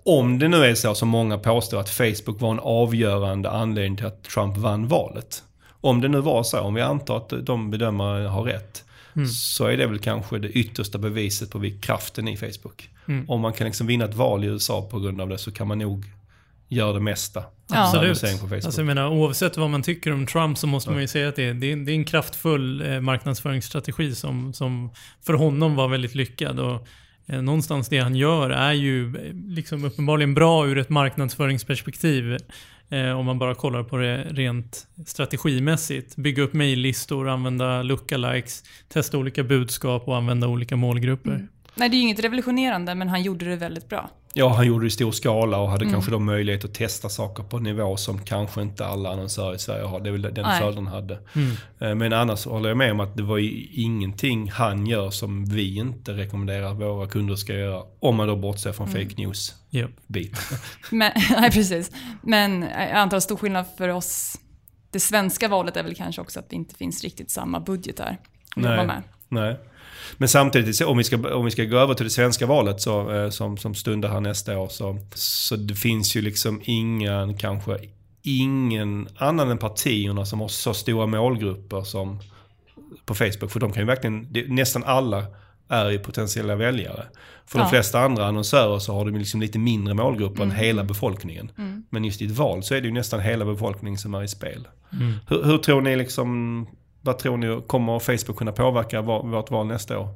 [0.04, 4.06] om det nu är så som många påstår att Facebook var en avgörande anledning till
[4.06, 5.42] att Trump vann valet.
[5.80, 8.84] Om det nu var så, om vi antar att de bedömare har rätt,
[9.26, 12.88] så är det väl kanske det yttersta beviset på kraften i Facebook.
[13.28, 15.68] Om man kan liksom vinna ett val i USA på grund av det så kan
[15.68, 16.04] man nog
[16.68, 17.44] göra det mesta.
[17.68, 17.84] Ja.
[17.84, 18.24] Absolut.
[18.64, 21.36] Alltså jag menar, oavsett vad man tycker om Trump så måste man ju säga att
[21.36, 24.90] det är, det är, en kraftfull eh, marknadsföringsstrategi som, som
[25.26, 26.60] för honom var väldigt lyckad.
[26.60, 26.86] Och,
[27.30, 32.36] Eh, någonstans det han gör är ju eh, liksom uppenbarligen bra ur ett marknadsföringsperspektiv.
[32.88, 36.16] Eh, om man bara kollar på det rent strategimässigt.
[36.16, 41.30] Bygga upp mejllistor, använda lookalikes, testa olika budskap och använda olika målgrupper.
[41.30, 41.48] Mm.
[41.74, 44.10] Nej, det är ju inget revolutionerande, men han gjorde det väldigt bra.
[44.32, 47.42] Ja, han gjorde det i stor skala och hade kanske då möjlighet att testa saker
[47.42, 50.00] på en nivå som kanske inte alla annonsörer i Sverige har.
[50.00, 50.60] Det är väl den Nej.
[50.60, 51.18] fördelen han hade.
[51.78, 55.44] Eh, Men annars håller jag med om att det var ju ingenting han gör som
[55.44, 57.82] vi inte rekommenderar att våra kunder ska göra.
[58.00, 60.58] Om man då bortser från fake news-biten.
[60.90, 61.90] Men, nej, precis.
[62.22, 64.40] Men jag antar att stor skillnad för oss,
[64.90, 68.16] det svenska valet är väl kanske också att det inte finns riktigt samma budgetar
[68.56, 69.02] att jobba med.
[69.28, 69.56] Nej.
[70.16, 73.12] Men samtidigt, om vi, ska, om vi ska gå över till det svenska valet så,
[73.14, 77.78] eh, som, som stundar här nästa år så, så det finns ju liksom ingen, kanske
[78.22, 82.18] ingen annan än partierna som har så stora målgrupper som
[83.06, 83.50] på Facebook.
[83.50, 85.24] För de kan ju verkligen, det, nästan alla
[85.68, 87.04] är ju potentiella väljare.
[87.46, 87.70] För de Ja.
[87.70, 91.50] flesta andra annonsörer så har de liksom lite mindre målgrupper än hela befolkningen.
[91.90, 94.28] Men just i ett val så är det ju nästan hela befolkningen som är i
[94.28, 94.68] spel.
[95.28, 96.66] Hur, hur tror ni liksom,
[97.02, 100.08] vad tror ni, kommer Facebook kunna påverka vårt val nästa år?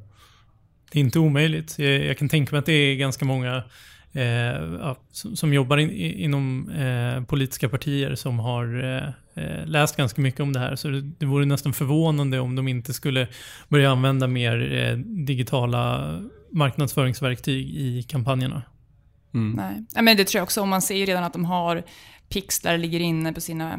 [0.93, 1.79] Det är inte omöjligt.
[1.79, 3.57] Jag, jag kan tänka mig att det är ganska många
[4.13, 10.21] eh, som, som jobbar in, inom eh, politiska partier som har eh, eh, läst ganska
[10.21, 10.77] mycket om det här.
[10.77, 13.29] Så det, det vore nästan förvånande om de inte skulle
[13.69, 16.15] börja använda mer eh, digitala
[16.51, 18.63] marknadsföringsverktyg i kampanjerna.
[19.31, 19.85] Nej.
[19.95, 20.61] Ja, men det tror jag också.
[20.61, 21.83] Och man ser ju redan att de har
[22.29, 23.79] pixlar ligger inne på sina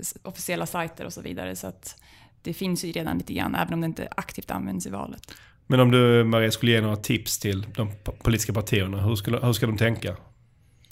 [0.00, 1.56] s- officiella sajter och så vidare.
[1.56, 1.96] Så att
[2.42, 5.34] det finns ju redan lite grann, även om det inte aktivt används i valet.
[5.66, 7.90] Men om du Maria skulle ge några tips till de
[8.22, 10.16] politiska partierna, hur, skulle, hur ska de tänka?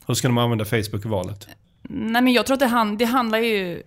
[0.06, 1.48] Hur ska de använda Facebook i valet?
[1.82, 3.82] Nej, men jag tror att det, hand, det, handlar ju,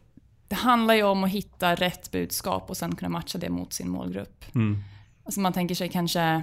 [0.48, 3.90] det handlar ju om att hitta rätt budskap och sen kunna matcha det mot sin
[3.90, 4.46] målgrupp.
[4.56, 4.78] Mm.
[5.24, 6.42] Alltså man tänker sig kanske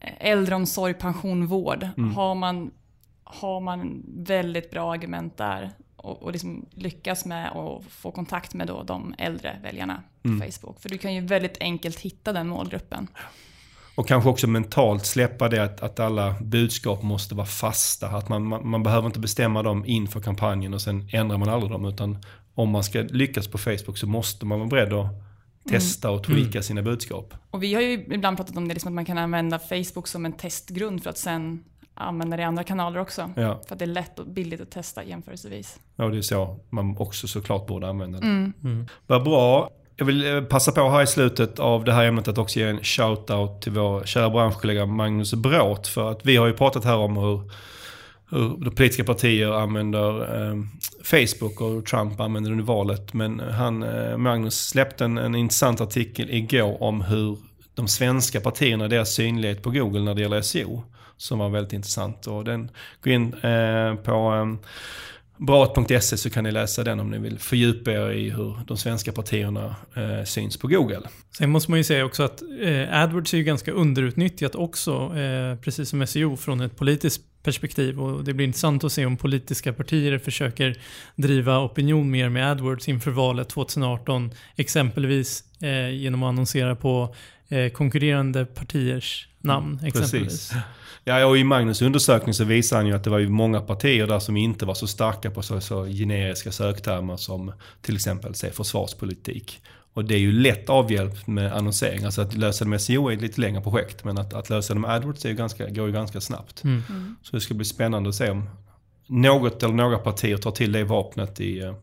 [0.00, 1.88] äldreomsorg, pension, vård.
[1.96, 2.14] Mm.
[2.14, 2.70] Har, man,
[3.24, 5.72] har man väldigt bra argument där
[6.06, 10.52] och, och liksom lyckas med att få kontakt med då de äldre väljarna på Mm.
[10.52, 10.80] Facebook.
[10.80, 13.08] För du kan ju väldigt enkelt hitta den målgruppen.
[13.94, 18.08] Och kanske också mentalt släppa det att, att alla budskap måste vara fasta.
[18.08, 21.72] Att man, man, man behöver inte bestämma dem inför kampanjen och sen ändrar man aldrig
[21.72, 21.84] dem.
[21.84, 22.18] Utan
[22.54, 25.06] om man ska lyckas på Facebook så måste man vara beredd att
[25.68, 27.34] testa och tweaka sina budskap.
[27.50, 30.26] Och vi har ju ibland pratat om det, liksom att man kan använda Facebook som
[30.26, 31.64] en testgrund för att sen
[31.96, 33.30] använda det i andra kanaler också.
[33.36, 35.80] Ja, För att det är lätt och billigt att testa jämförelsevis.
[35.96, 38.26] och det är så man också såklart borde använda det.
[38.26, 38.86] Mm.
[39.06, 39.70] Vad bra.
[39.96, 42.68] Jag vill eh, passa på här i slutet av det här ämnet att också ge
[42.68, 45.90] en shout-out till vår kära branschkollega Magnus Bråth.
[45.90, 47.50] För att vi har ju pratat här om hur,
[48.30, 50.56] hur de politiska partier använder eh,
[51.02, 53.12] Facebook och hur Trump använder det i valet.
[53.12, 57.38] Men han, eh, Magnus släppte en, en intressant artikel igår om hur
[57.74, 60.82] de svenska partierna, deras synlighet på Google när det gäller SEO.
[61.16, 62.26] Som var väldigt intressant.
[62.26, 64.68] Och den, gå in eh, på eh,
[65.38, 69.12] Brat.se så kan ni läsa den om ni vill fördjupa er i hur de svenska
[69.12, 71.02] partierna eh, syns på Google.
[71.38, 75.56] Sen måste man ju säga också att eh, AdWords är ju ganska underutnyttjat också, eh,
[75.56, 78.00] precis som SEO, från ett politiskt perspektiv.
[78.00, 80.76] Och det blir intressant att se om politiska partier försöker
[81.16, 84.30] driva opinion mer med AdWords inför valet 2018.
[84.56, 87.14] Exempelvis eh, genom att annonsera på
[87.48, 89.80] eh, konkurrerande partiers namn.
[89.84, 90.50] Exempelvis.
[90.50, 90.54] Precis.
[91.08, 94.06] Ja, och i Magnus undersökning så visar han ju att det var ju många partier
[94.06, 98.52] där som inte var så starka på så, så generiska söktermer som till exempel säg,
[98.52, 99.62] försvarspolitik.
[99.92, 102.04] Och det är ju lätt avhjälpt med annonsering.
[102.04, 104.04] Alltså att lösa det med SEO är ett lite längre projekt.
[104.04, 106.64] Men att, att lösa det med AdWords är ju ganska, går ju ganska snabbt.
[106.64, 106.82] Mm.
[107.22, 108.48] Så det ska bli spännande att se om
[109.06, 111.74] något eller några partier tar till det vapnet i, eh,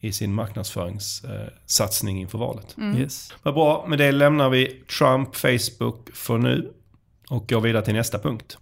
[0.00, 2.76] i sin marknadsföringssatsning inför valet.
[2.96, 3.32] Yes.
[3.42, 4.66] Vad bra, med det lämnar vi
[4.98, 6.72] Trump, Facebook för nu
[7.28, 8.58] och går vidare till nästa punkt.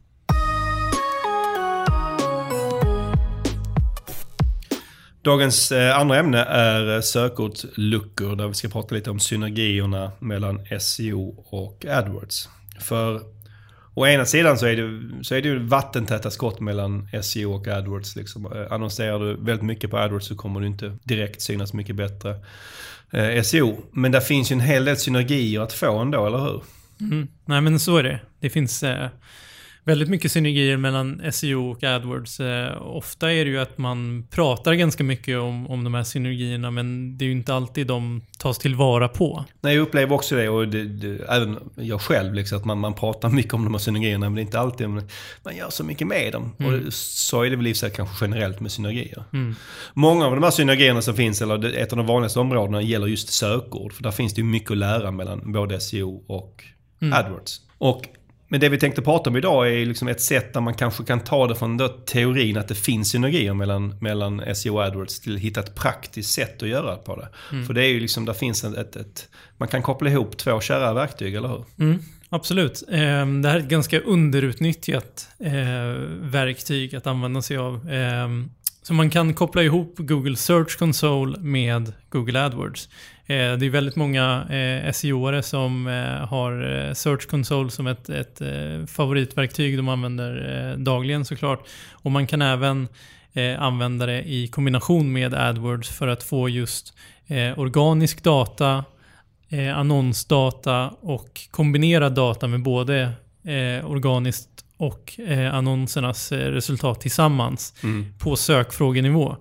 [5.27, 10.61] Dagens eh, andra ämne är eh, sökordsluckor där vi ska prata lite om synergierna mellan
[10.81, 12.49] SEO och AdWords.
[12.81, 13.21] För
[13.95, 17.69] å ena sidan så är det, så är det ju vattentäta skott mellan SEO och
[17.69, 18.17] AdWords.
[18.17, 18.47] Liksom.
[18.47, 22.35] Eh, annonserar du väldigt mycket på AdWords så kommer du inte direkt synas mycket bättre
[23.11, 23.83] eh, SEO.
[23.93, 26.63] Men det finns ju en hel del synergier att få ändå, eller hur?
[27.01, 27.29] Mm.
[27.45, 28.21] Nej men så är det.
[28.41, 29.09] Det finns eh,
[29.87, 32.41] väldigt mycket synergier mellan SEO och AdWords.
[32.41, 36.71] Eh, ofta är det ju att man pratar ganska mycket om, om de här synergierna
[36.71, 39.45] men det är ju inte alltid de tas tillvara på.
[39.61, 42.95] Nej, jag upplever också det och det, det, även jag själv, liksom, att man, man
[42.95, 45.09] pratar mycket om de här synergierna men det är inte alltid man,
[45.43, 46.55] man gör så mycket med dem.
[46.59, 49.25] Och så är det väl i sig kanske generellt med synergier.
[49.33, 49.55] Mm.
[49.95, 53.29] Många av de här synergierna som finns, eller ett av de vanligaste områdena, gäller just
[53.29, 53.93] sökord.
[53.93, 56.65] För där finns det ju mycket att lära mellan både SEO och
[57.13, 57.61] AdWords.
[57.79, 58.09] Och
[58.49, 61.21] men det vi tänkte prata om idag är liksom ett sätt där man kanske kan
[61.21, 65.35] ta det från då teorin att det finns synergier mellan, mellan SEO och AdWords till
[65.35, 67.29] att hitta ett praktiskt sätt att göra på det.
[67.67, 70.61] För det är ju liksom, där finns ett, ett, ett man kan koppla ihop två
[70.61, 71.65] kära verktyg, eller hur?
[71.79, 72.83] Mm, absolut.
[72.89, 75.53] Eh, det här är ett ganska underutnyttjat eh,
[76.21, 77.89] verktyg att använda sig av.
[78.87, 82.89] Så man kan koppla ihop Google Search Console med Google AdWords.
[83.27, 88.09] Eh, det är väldigt många eh, SEO-are som eh, har eh, Search Console som ett,
[88.09, 91.69] ett eh, favoritverktyg de använder eh, dagligen såklart.
[91.93, 92.89] Och man kan även
[93.59, 96.95] använda det i kombination med AdWords för att få just
[97.57, 98.85] organisk data
[99.75, 103.13] annonsdata och kombinera data med både
[103.85, 107.75] organiskt och eh, annonsernas eh, resultat tillsammans
[108.19, 109.37] på sökfrågenivå.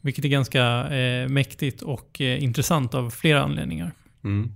[0.00, 0.62] Vilket är ganska
[0.94, 3.92] eh, mäktigt och eh, intressant av flera anledningar.
[4.24, 4.50] Mm.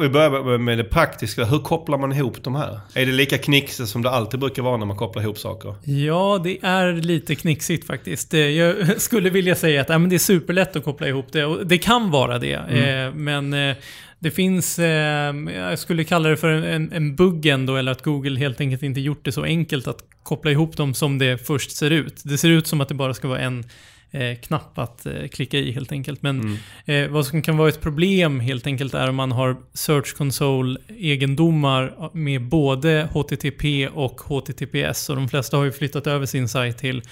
[0.00, 1.44] Vi börjar med det praktiska.
[1.44, 2.80] Hur kopplar man ihop de här?
[2.94, 5.74] Är det lika knixigt som det alltid brukar vara när man kopplar ihop saker?
[5.84, 8.34] Ja, det är lite knixigt faktiskt.
[8.34, 11.44] Eh, Jag skulle vilja säga att ja, men det är superlätt att koppla ihop det.
[11.44, 12.52] Och det kan vara det.
[12.52, 13.76] Eh, Men eh,
[14.20, 18.38] det finns, eh, jag skulle kalla det för en, en bugg ändå, eller att Google
[18.38, 21.90] helt enkelt inte gjort det så enkelt att koppla ihop dem som det först ser
[21.90, 22.22] ut.
[22.24, 23.64] Det ser ut som att det bara ska vara en
[24.10, 26.22] eh, knapp att eh, klicka i helt enkelt.
[26.22, 30.16] Men eh, vad som kan vara ett problem helt enkelt är om man har Search
[30.16, 35.10] Console-egendomar med både HTTP och HTTPS.
[35.10, 37.02] Och de flesta har ju flyttat över sin sajt till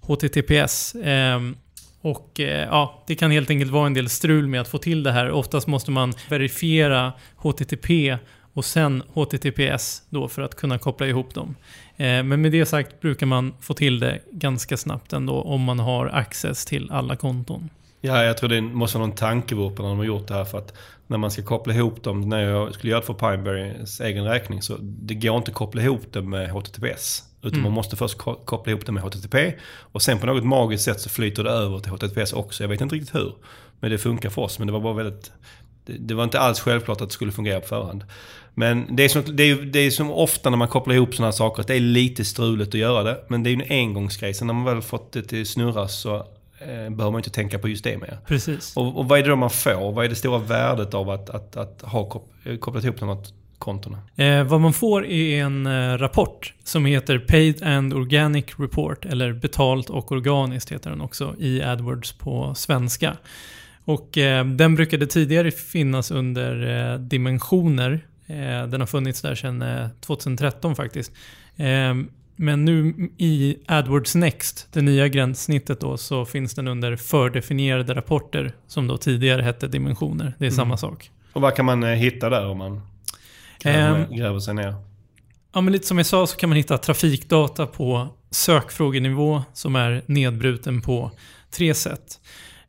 [0.00, 0.96] HTTPS.
[2.06, 5.02] Och eh, ja, det kan helt enkelt vara en del strul med att få till
[5.02, 5.30] det här.
[5.30, 8.18] Oftast måste man verifiera HTTP
[8.52, 11.54] och sen HTTPS då för att kunna koppla ihop dem.
[11.96, 15.78] Eh, men med det sagt brukar man få till det ganska snabbt ändå om man
[15.78, 17.70] har access till alla konton.
[18.06, 20.58] Ja, jag tror det måste vara någon tankevurpa när de har gjort det här för
[20.58, 20.72] att
[21.06, 24.62] när man ska koppla ihop dem, när jag skulle göra det för Pineberrys egen räkning,
[24.62, 27.22] så det går inte att koppla ihop det med HTTPS.
[27.40, 27.62] Utan mm.
[27.62, 31.08] man måste först koppla ihop det med HTTP och sen på något magiskt sätt så
[31.08, 32.62] flyter det över till HTTPS också.
[32.62, 33.34] Jag vet inte riktigt hur.
[33.80, 34.58] Men det funkar för oss.
[34.58, 35.32] Men det var bara väldigt...
[35.86, 38.04] Det, det var inte alls självklart att det skulle fungera på förhand.
[38.54, 41.26] Men det är, som, det, är, det är som ofta när man kopplar ihop sådana
[41.26, 43.24] här saker, att det är lite struligt att göra det.
[43.28, 44.34] Men det är ju en engångsgrej.
[44.34, 46.26] Sen när man väl fått det till snurra så
[46.58, 48.18] behöver man inte tänka på just det mer.
[48.26, 48.76] Precis.
[48.76, 49.92] Och, och vad är det då man får?
[49.92, 52.22] Vad är det stora värdet av att, att, att ha
[52.60, 53.98] kopplat ihop något kontona?
[54.16, 59.32] Eh, vad man får är en eh, rapport som heter Paid and Organic Report, eller
[59.32, 63.16] Betalt och organiskt heter den också i AdWords på svenska.
[63.84, 68.06] Och eh, den brukade tidigare finnas under eh, dimensioner.
[68.26, 69.64] Eh, den har funnits där sedan
[70.00, 71.12] 2013 eh, faktiskt.
[72.36, 78.52] Men nu i AdWords Next, det nya gränssnittet då, så finns den under fördefinierade rapporter
[78.66, 80.34] som då tidigare hette dimensioner.
[80.38, 80.56] Det är mm.
[80.56, 81.10] samma sak.
[81.32, 82.72] Och vad kan man hitta där om man
[83.64, 84.74] um, gräver sig ner?
[85.52, 90.02] Ja, men lite som jag sa så kan man hitta trafikdata på sökfrågenivå som är
[90.06, 91.10] nedbruten på
[91.50, 92.20] tre sätt.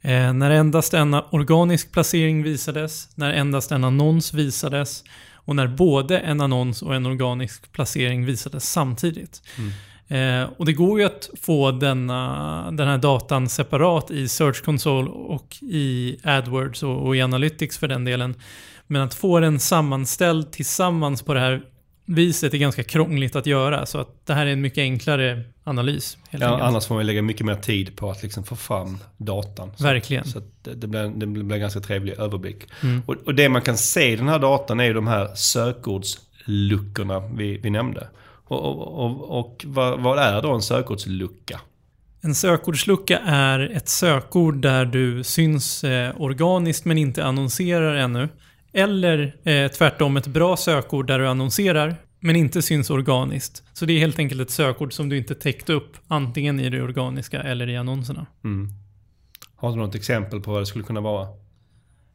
[0.01, 5.03] Eh, när endast en organisk placering visades, när endast en annons visades
[5.47, 9.41] och när både en annons och en organisk placering visades samtidigt.
[9.57, 9.71] Mm.
[10.07, 15.09] Eh, och det går ju att få denna, den här datan separat i Search Console
[15.09, 18.35] och i AdWords och, och i Analytics för den delen.
[18.87, 21.61] Men att få den sammanställd tillsammans på det här
[22.07, 23.85] viset är ganska krångligt att göra.
[23.85, 26.17] Så att det här är en mycket enklare analys.
[26.29, 29.71] ja, annars får man lägga mycket mer tid på att liksom få fram datan.
[29.79, 30.25] Verkligen.
[30.25, 32.63] Så, det, det, blir, det blir en ganska trevlig överblick.
[32.83, 33.01] Mm.
[33.05, 37.57] Och, och, det man kan se i den här datan är de här sökordsluckorna vi,
[37.57, 38.07] vi nämnde.
[38.47, 41.59] Och, och, och, och vad, vad är då en sökordslucka?
[42.21, 48.29] En sökordslucka är ett sökord där du syns eh, organiskt men inte annonserar ännu.
[48.77, 53.63] Eller eh, tvärtom ett bra sökord där du annonserar men inte syns organiskt.
[53.73, 56.81] Så det är helt enkelt ett sökord som du inte täckt upp antingen i det
[56.81, 58.25] organiska eller i annonserna.
[58.43, 58.69] Mm.
[59.55, 61.27] Har du något exempel på vad det skulle kunna vara?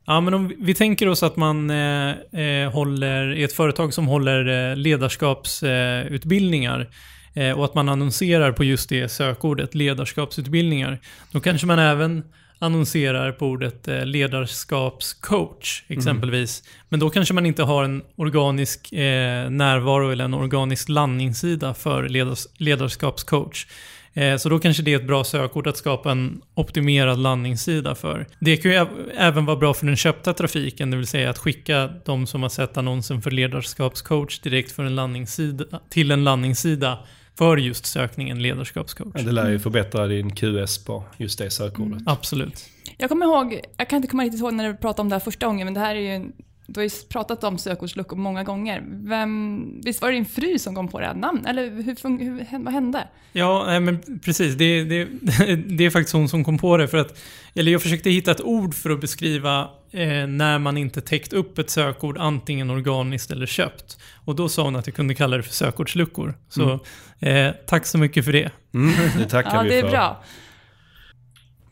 [0.07, 4.07] Ja, men om vi tänker oss att man eh, eh håller, är ett företag som
[4.07, 6.91] håller eh, ledarskapsutbildningar
[7.35, 10.99] eh, och att man annonserar på just det sökordet, ledarskapsutbildningar.
[11.33, 12.25] Då kanske man även
[12.63, 16.61] annonserar på ordet eh, ledarskapscoach exempelvis.
[16.61, 16.87] Mm.
[16.89, 22.09] Men då kanske man inte har en organisk eh, närvaro eller en organisk landningssida för
[22.09, 23.67] ledars ledarskapscoach.
[24.15, 28.27] Eh, så då kanske det är ett bra sökord att skapa en optimerad landningssida för.
[28.39, 31.91] Det kan ju även vara bra för den köpta trafiken, det vill säga att skicka
[32.05, 36.99] de som har sett annonsen för ledarskapscoach direkt för en landningssida, till en landningssida
[37.39, 39.13] för just sökningen ledarskapscoach.
[39.15, 41.93] Ja, det lär ju förbättra din QS på just det sökordet.
[41.93, 42.65] Mm, absolut.
[42.99, 45.21] Jag kommer ihåg, jag kan inte komma riktigt ihåg när du pratade om det här
[45.21, 46.33] första gången, men det här är ju
[46.73, 48.83] du har ju pratat om sökordsluckor många gånger.
[48.87, 51.47] Vem, visst var det din fru som kom på det här namnet?
[51.47, 53.09] Eller hur, hur, vad hände?
[53.33, 54.55] Ja, men precis.
[54.55, 55.05] Det, det,
[55.67, 56.89] det, är faktiskt hon som kom på det.
[56.89, 57.19] För att,
[57.55, 61.59] eller jag försökte hitta ett ord för att beskriva eh, när man inte täckt upp
[61.59, 63.99] ett sökord antingen organiskt eller köpt.
[64.25, 66.35] Och då sa hon att jag kunde kalla det för sökordsluckor.
[66.49, 66.81] Så
[67.21, 67.47] mm.
[67.47, 68.51] eh, tack så mycket för det.
[68.75, 69.77] Mm, det tackar ja, vi för.
[69.77, 70.23] Ja, det är bra.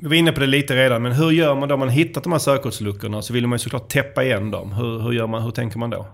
[0.02, 1.76] Vi var inne på det lite redan, men hur gör man då?
[1.76, 4.72] Man hittat de här sökordsluckorna så vill man ju såklart täppa igen dem.
[4.72, 6.06] Hur, hur, gör man, hur tänker man då?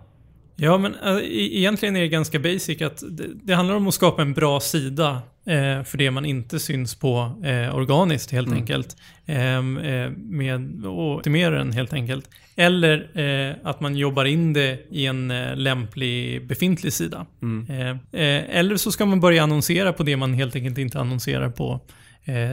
[0.57, 4.23] Ja, men äh, egentligen är det ganska basic att det, det handlar om att skapa
[4.23, 8.59] en bra sida eh, för det man inte syns på eh, organiskt helt mm.
[8.59, 8.97] enkelt.
[9.27, 12.31] Ehm, eh, med, och optimera den helt enkelt.
[12.57, 17.27] Eller eh, att man jobbar in det i en eh, lämplig befintlig sida.
[17.43, 17.99] Mm.
[18.13, 21.81] Eller så ska man börja annonsera på det man helt enkelt inte annonserar på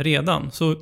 [0.01, 0.51] redan.
[0.51, 0.75] Så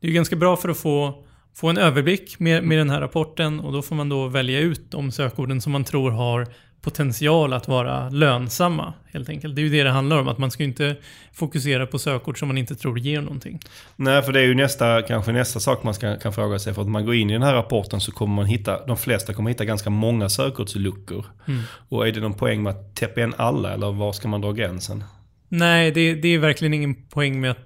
[0.00, 3.60] det är ganska bra för att få, få en överblick med, med den här rapporten
[3.60, 6.46] och då får man då välja ut de sökorden som man tror har
[6.86, 9.56] potential att vara lönsamma helt enkelt.
[9.56, 10.96] Det är ju det det handlar om, att man ska inte
[11.32, 13.60] fokusera på sökord som man inte tror ger någonting.
[13.96, 16.74] Nej, för det är ju nästa, kanske nästa sak man ska, kan fråga sig.
[16.74, 19.34] För att man går in i den här rapporten så kommer man hitta, de flesta
[19.34, 21.26] kommer hitta ganska många sökordsluckor.
[21.48, 21.62] Mm.
[21.88, 24.52] Och är det någon poäng med att täppa igen alla eller var ska man dra
[24.52, 25.04] gränsen?
[25.48, 27.58] Nej, det, det är verkligen ingen poäng med att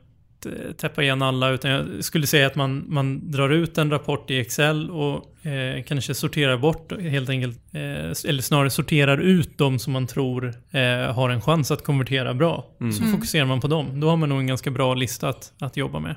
[0.47, 4.31] Eh, täppa igen alla, utan jag skulle säga att man, man drar ut en rapport
[4.31, 9.79] i Excel och eh, kanske sorterar bort helt enkelt, eh, eller snarare sorterar ut de
[9.79, 12.67] som man tror eh, har en chans att konvertera bra.
[12.99, 14.01] Så fokuserar man på dem.
[14.01, 16.15] Då har man nog en ganska bra lista att, att jobba med.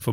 [0.00, 0.12] För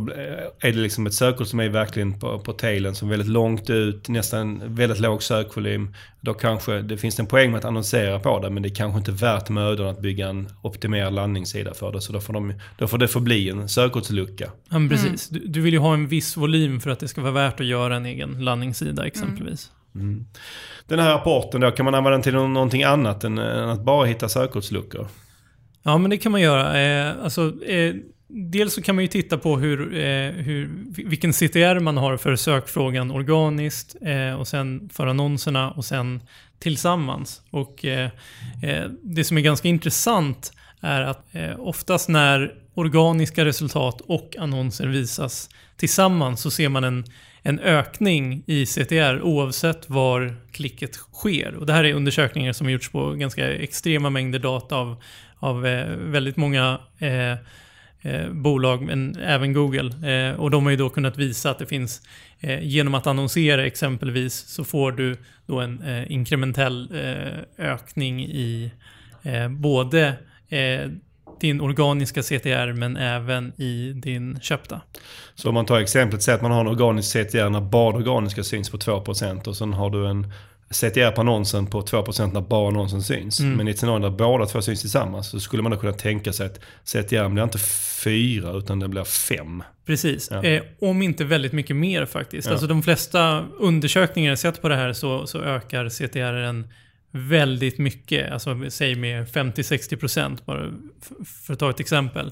[0.60, 3.70] är det liksom ett sökord som är verkligen på, på tailen, som är väldigt långt
[3.70, 5.94] ut, nästan väldigt låg sökvolym.
[6.22, 8.98] Då kanske det finns en poäng med att annonsera på det, men det är kanske
[8.98, 12.02] inte värt mödan att bygga en optimerad landningssida för det.
[12.02, 14.52] Så då får, de, då får det förbli en sökordslucka.
[14.70, 15.30] Ja, men precis.
[15.30, 17.66] Du, du vill ju ha en viss volym för att det ska vara värt att
[17.66, 19.72] göra en egen landningssida exempelvis.
[19.96, 20.26] Mm.
[20.88, 24.06] Den här rapporten då, kan man använda den till någonting annat än, än att bara
[24.06, 25.08] hitta sökordsluckor?
[25.84, 26.82] Ja, men det kan man göra.
[26.82, 27.96] Eh, alltså, eh,
[28.28, 30.70] dels så kan man ju titta på hur, eh, hur,
[31.06, 36.22] vilken CTR man har för sökfrågan organiskt eh, och sen för annonserna och sen
[36.60, 37.42] tillsammans.
[37.50, 38.10] Och eh,
[38.64, 41.26] eh, det som är ganska intressant är att
[41.58, 47.06] oftast när organiska resultat och annonser visas tillsammans så ser man en,
[47.44, 51.56] en ökning i CTR oavsett var klicket sker.
[51.56, 55.04] Och det här är undersökningar som har gjorts på ganska extrema mängder data av,
[55.40, 57.32] av eh, väldigt många eh,
[58.02, 60.12] eh, bolag, men även Google.
[60.14, 62.02] Eh, och de har ju då kunnat visa att det finns,
[62.40, 68.72] eh, genom att annonsera exempelvis, så får du då en eh, inkrementell eh, ökning i
[69.24, 70.14] eh, både
[70.50, 70.92] eh,
[71.42, 74.82] din organiska CTR men även i din köpta.
[75.36, 78.44] Så om man tar exemplet, säg att man har en organisk CTR när bara organiska
[78.44, 80.32] syns på 2% och sen har du en
[80.72, 83.40] CTR på annonsen på 2% när bara annonsen syns.
[83.40, 83.58] Mm.
[83.58, 86.34] Men i ett scenario där båda två syns tillsammans så skulle man då kunna tänka
[86.34, 87.58] sig att CTR blir inte
[88.04, 89.64] 4 utan den blir 5.
[89.86, 90.28] Precis.
[90.32, 90.44] Ja.
[90.44, 92.48] Eh, om inte väldigt mycket mer faktiskt.
[92.48, 92.52] Ja.
[92.52, 96.64] Alltså de flesta undersökningar jag sett på det här så, så ökar CTR
[97.12, 98.32] väldigt mycket.
[98.32, 100.72] Alltså säg med 50-60% bara
[101.46, 102.32] för att ta ett exempel.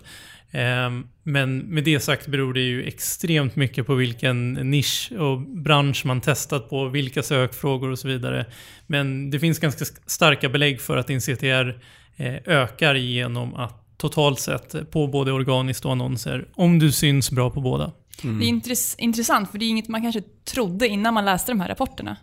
[0.52, 6.06] Ehm, men med det sagt beror det ju extremt mycket på vilken nisch och bransch
[6.06, 8.46] man testat på, vilka sökfrågor och så vidare.
[8.88, 11.82] Men det finns ganska starka belägg för att din CTR
[12.16, 17.50] eh, ökar genom att totalt sett på både organiskt och annonser, om du syns bra
[17.50, 17.92] på båda.
[18.24, 18.40] Mm.
[18.40, 21.70] Det är intressant, för det är inget man kanske trodde innan man läste de här
[21.70, 22.18] rapporterna.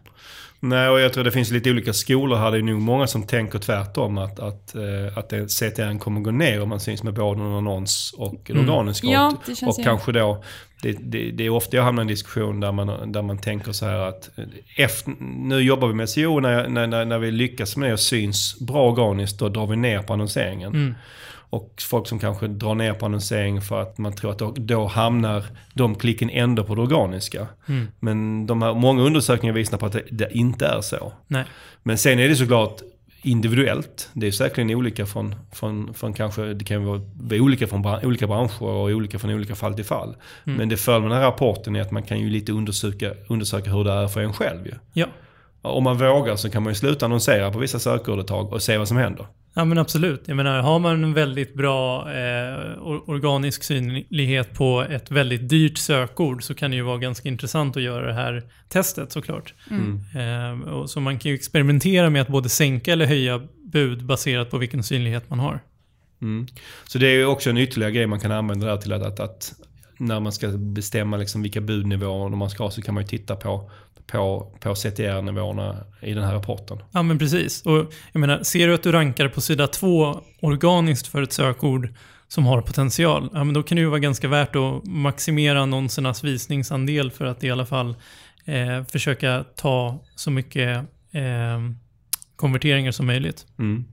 [0.68, 2.50] Nej, och jag tror det finns lite olika skolor här.
[2.50, 4.18] Det är nog många som tänker tvärtom.
[4.18, 8.14] Att, att, eh, att CTR kommer gå ner om man syns med både en annons
[8.18, 8.70] och en Mm.
[8.70, 10.44] organisk Ja, Och ju- kanske då,
[10.82, 13.72] det, det, det är ofta jag hamnar i en diskussion där man, där man tänker
[13.72, 14.44] så här att eh,
[14.76, 18.56] efter, nu jobbar vi med SEO, när, när, när vi lyckas med det och syns
[18.60, 20.74] bra organiskt, då drar vi ner på annonseringen.
[20.74, 20.94] Mm.
[21.54, 24.86] Och folk som kanske drar ner på annonsering för att man tror att då, då
[24.86, 27.46] hamnar de klicken ändå på det organiska.
[27.68, 27.88] Mm.
[28.00, 31.12] Men de här, många undersökningar visar på att det, det inte är så.
[31.26, 31.44] Nej.
[31.82, 32.80] Men sen är det såklart
[33.22, 34.10] individuellt.
[34.12, 38.06] Det är säkerligen olika från, från, från kanske, det kan vara vara olika från bran-
[38.06, 40.16] olika branscher och olika från olika fall till fall.
[40.46, 40.58] Mm.
[40.58, 43.70] Men det följer med den här rapporten är att man kan ju lite undersöka, undersöka
[43.70, 44.74] hur det är för en själv ju.
[44.92, 45.06] Ja.
[45.62, 48.62] Om man vågar så kan man ju sluta annonsera på vissa sökord ett tag och
[48.62, 49.26] se vad som händer.
[49.56, 50.22] Ja men absolut.
[50.26, 55.78] Jag menar, har man en väldigt bra eh, or- organisk synlighet på ett väldigt dyrt
[55.78, 59.54] sökord så kan det ju vara ganska intressant att göra det här testet såklart.
[60.14, 63.40] Eh, och så man kan ju experimentera med att både sänka eller höja
[63.72, 65.60] bud baserat på vilken synlighet man har.
[66.22, 66.46] Mm.
[66.84, 69.20] Så det är ju också en ytterligare grej man kan använda där till att, att,
[69.20, 69.54] att
[69.98, 73.36] när man ska bestämma liksom vilka budnivåer man ska ha så kan man ju titta
[73.36, 73.70] på,
[74.06, 76.78] på, på CTR-nivåerna i den här rapporten.
[76.92, 77.62] Ja men precis.
[77.62, 81.88] Och jag menar, ser du att du rankar på sida två organiskt för ett sökord
[82.28, 86.24] som har potential, ja men då kan det ju vara ganska värt att maximera annonsernas
[86.24, 87.96] visningsandel för att i alla fall
[88.44, 90.78] eh, försöka ta så mycket
[91.12, 91.60] eh,
[92.36, 93.46] konverteringar som möjligt.
[93.58, 93.84] Mm.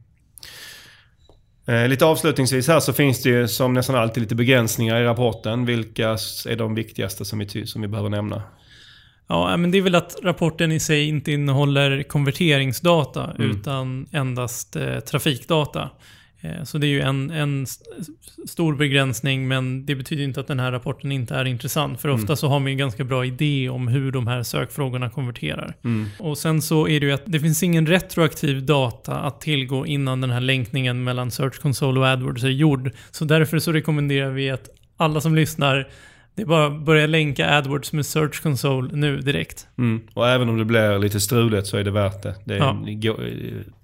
[1.65, 5.65] Eh, lite avslutningsvis här så finns det ju som nästan alltid lite begränsningar i rapporten.
[5.65, 6.09] Vilka
[6.47, 8.43] är de viktigaste som vi, som vi behöver nämna?
[9.31, 13.51] Ja, men det är väl att rapporten i sig inte innehåller konverteringsdata Mm.
[13.51, 15.89] utan endast eh, trafikdata.
[16.41, 17.65] Eh, så det är ju en, en
[18.47, 22.01] stor begränsning men det betyder inte att den här rapporten inte är intressant.
[22.01, 22.37] För ofta Mm.
[22.37, 25.75] så har man ju ganska bra idé om hur de här sökfrågorna konverterar.
[25.83, 26.05] Mm.
[26.19, 30.21] Och sen så är det ju att det finns ingen retroaktiv data att tillgå innan
[30.21, 32.91] den här länkningen mellan Search Console och AdWords är gjord.
[33.11, 35.87] Så därför så rekommenderar vi att alla som lyssnar,
[36.41, 39.67] det är bara att börja länka AdWords med Search Console nu direkt.
[39.77, 40.01] Mm.
[40.13, 42.35] Och även om det blir lite struligt så är det värt det.
[42.45, 43.15] det är, Ja.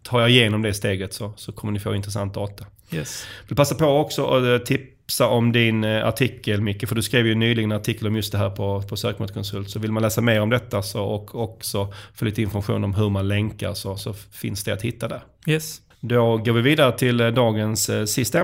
[0.03, 2.65] tar jag igenom det steget så, så kommer ni få intressant data.
[2.91, 3.25] Yes.
[3.41, 7.01] Jag vill passa på också att eh, tipsa om din eh, artikel Micke, för du
[7.03, 9.69] skrev ju nyligen en artikel om just det här på, på Sökmotorkonsult.
[9.69, 13.10] Så vill man läsa mer om detta så, och också få lite information om hur
[13.10, 15.21] man länkar så, så finns det att hitta där.
[15.47, 15.81] Yes.
[15.99, 18.39] Då går vi vidare till eh, dagens sista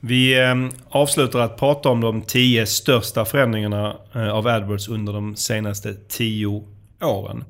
[0.00, 0.54] Vi eh,
[0.88, 6.64] avslutar att prata om de tio största förändringarna eh, av AdWords under de senaste tio
[7.00, 7.44] åren.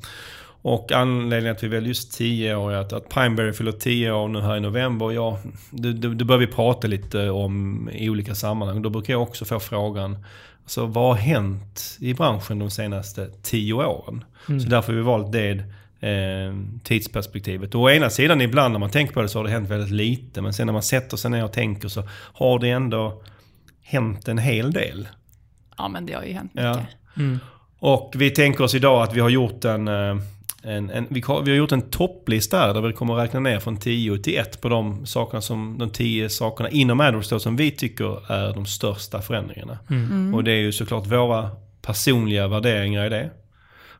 [0.62, 4.28] Och anledningen att vi väljer just 10 år är att, att Pineberry fyller 10 år
[4.28, 5.11] nu här i november.
[5.11, 5.38] Ja,
[5.70, 8.82] det, det, det bör vi prata lite om i olika sammanhang.
[8.82, 10.18] Då brukar jag också få frågan,
[10.62, 14.24] alltså, vad har hänt i branschen de senaste 10 åren?
[14.48, 14.61] Mm.
[14.61, 15.64] Så därför har vi valt det
[16.01, 17.74] eh, tidsperspektivet.
[17.74, 19.90] Och å ena sidan ibland när man tänker på det så har det hänt väldigt
[19.90, 20.42] lite.
[20.42, 23.22] Men sen när man sätter sig ner och tänker så har det ändå
[23.82, 25.09] hänt en hel del.
[25.78, 26.64] Ja men det har ju hänt mycket.
[26.64, 27.22] Ja.
[27.22, 27.38] Mm.
[27.78, 30.16] Och vi tänker oss idag att vi har gjort en eh,
[30.62, 33.40] en, en, vi, har, vi, har gjort en topplista här där vi kommer att räkna
[33.40, 37.57] ner från 10 till 1 på de sakerna som, de 10 sakerna inom AdWords som
[37.57, 39.78] vi tycker är de största förändringarna.
[39.90, 40.05] Mm.
[40.05, 40.34] Mm.
[40.34, 41.51] Och det är ju såklart våra
[41.82, 43.30] personliga värderingar i det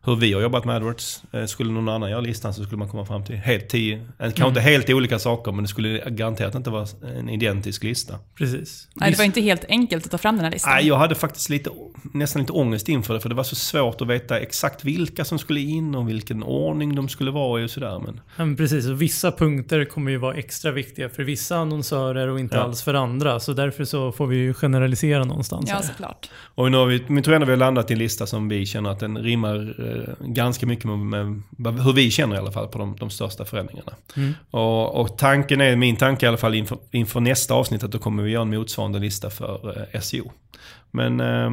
[0.05, 1.23] hur vi har jobbat med AdWords.
[1.33, 4.03] Eh, skulle någon annan göra listan så skulle man komma fram till helt tio, eh,
[4.19, 4.49] kanske mm.
[4.49, 6.87] inte helt olika saker men det skulle garanterat inte vara
[7.19, 8.19] en identisk lista.
[8.35, 8.89] Precis.
[8.95, 10.73] Nej, det var inte helt enkelt att ta fram den här listan.
[10.73, 11.71] Nej, jag hade faktiskt lite,
[12.15, 15.39] nästan lite ångest inför det för det var så svårt att veta exakt vilka som
[15.39, 17.99] skulle in och vilken ordning de skulle vara i och sådär.
[18.05, 18.21] Men...
[18.37, 22.41] Ja, men precis, och vissa punkter kommer ju vara extra viktiga för vissa annonsörer och
[22.41, 22.63] inte ja.
[22.63, 23.41] alls för andra.
[23.41, 25.71] Så därför så får vi ju generalisera någonstans.
[25.71, 26.31] Ja, såklart.
[26.55, 28.67] Och nu har vi, men tror ändå vi har landat i en lista som vi
[28.67, 29.90] känner att den rimmar Eh,
[30.21, 33.93] ganska mycket med, med, hur vi känner i alla fall på de, de största förändringarna.
[34.17, 34.35] Mm.
[34.51, 37.99] Och, och, tanken är, min tanke i alla fall inför, inför, nästa avsnitt, att då
[37.99, 40.33] kommer vi göra en motsvarande lista för eh, SEO.
[40.91, 41.51] Men eh,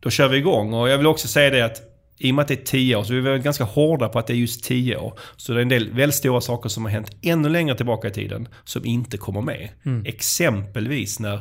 [0.00, 1.82] då kör vi igång och jag vill också säga det att
[2.18, 4.26] i och med att det är 10 år, så vi är ganska hårda på att
[4.26, 5.18] det är just 10 år.
[5.36, 8.10] Så det är en del väldigt stora saker som har hänt ännu längre tillbaka i
[8.10, 9.68] tiden som inte kommer med.
[9.84, 10.04] Mm.
[10.06, 11.40] Exempelvis när eh,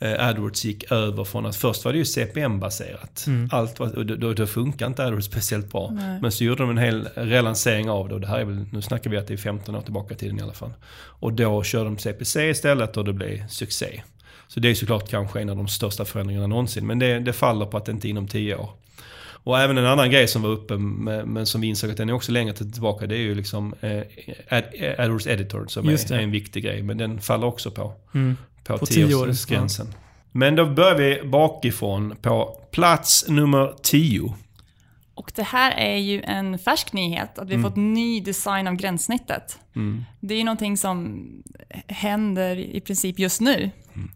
[0.00, 3.24] AdWords gick över från att först var det ju CPM-baserat.
[3.26, 3.48] Mm.
[3.52, 5.90] Allt var, och då, då funkar inte AdWords speciellt bra.
[5.92, 6.20] Nej.
[6.20, 8.82] Men så gjorde de en hel relansering av det och det här är väl, nu
[8.82, 10.72] snackar vi att det är 15 år tillbaka i tiden i alla fall.
[10.96, 14.02] Och då körde de CPC istället och det blev succé.
[14.48, 16.86] Så det är såklart kanske en av de största förändringarna någonsin.
[16.86, 18.70] Men det, det faller på att det inte är inom 10 år.
[19.44, 22.12] Och även en annan grej som var uppe, men som vi insåg att den är
[22.12, 24.02] också längre tillbaka, det är ju liksom eh,
[24.48, 24.64] Ad,
[24.98, 26.82] AdWords Editor som är, är, en viktig grej.
[26.82, 28.36] Men den faller också på, mm.
[28.64, 29.86] På, på 10-årsgränsen.
[29.92, 29.98] Ja.
[30.32, 34.34] Men då börjar vi bakifrån på plats nummer 10.
[35.14, 37.70] Och det här är ju en färsk nyhet, att vi mm.
[37.70, 39.58] fått ny design av gränssnittet.
[39.76, 40.04] Mm.
[40.20, 41.26] Det är ju någonting som
[41.86, 43.70] händer i princip just nu.
[43.94, 44.10] Mm.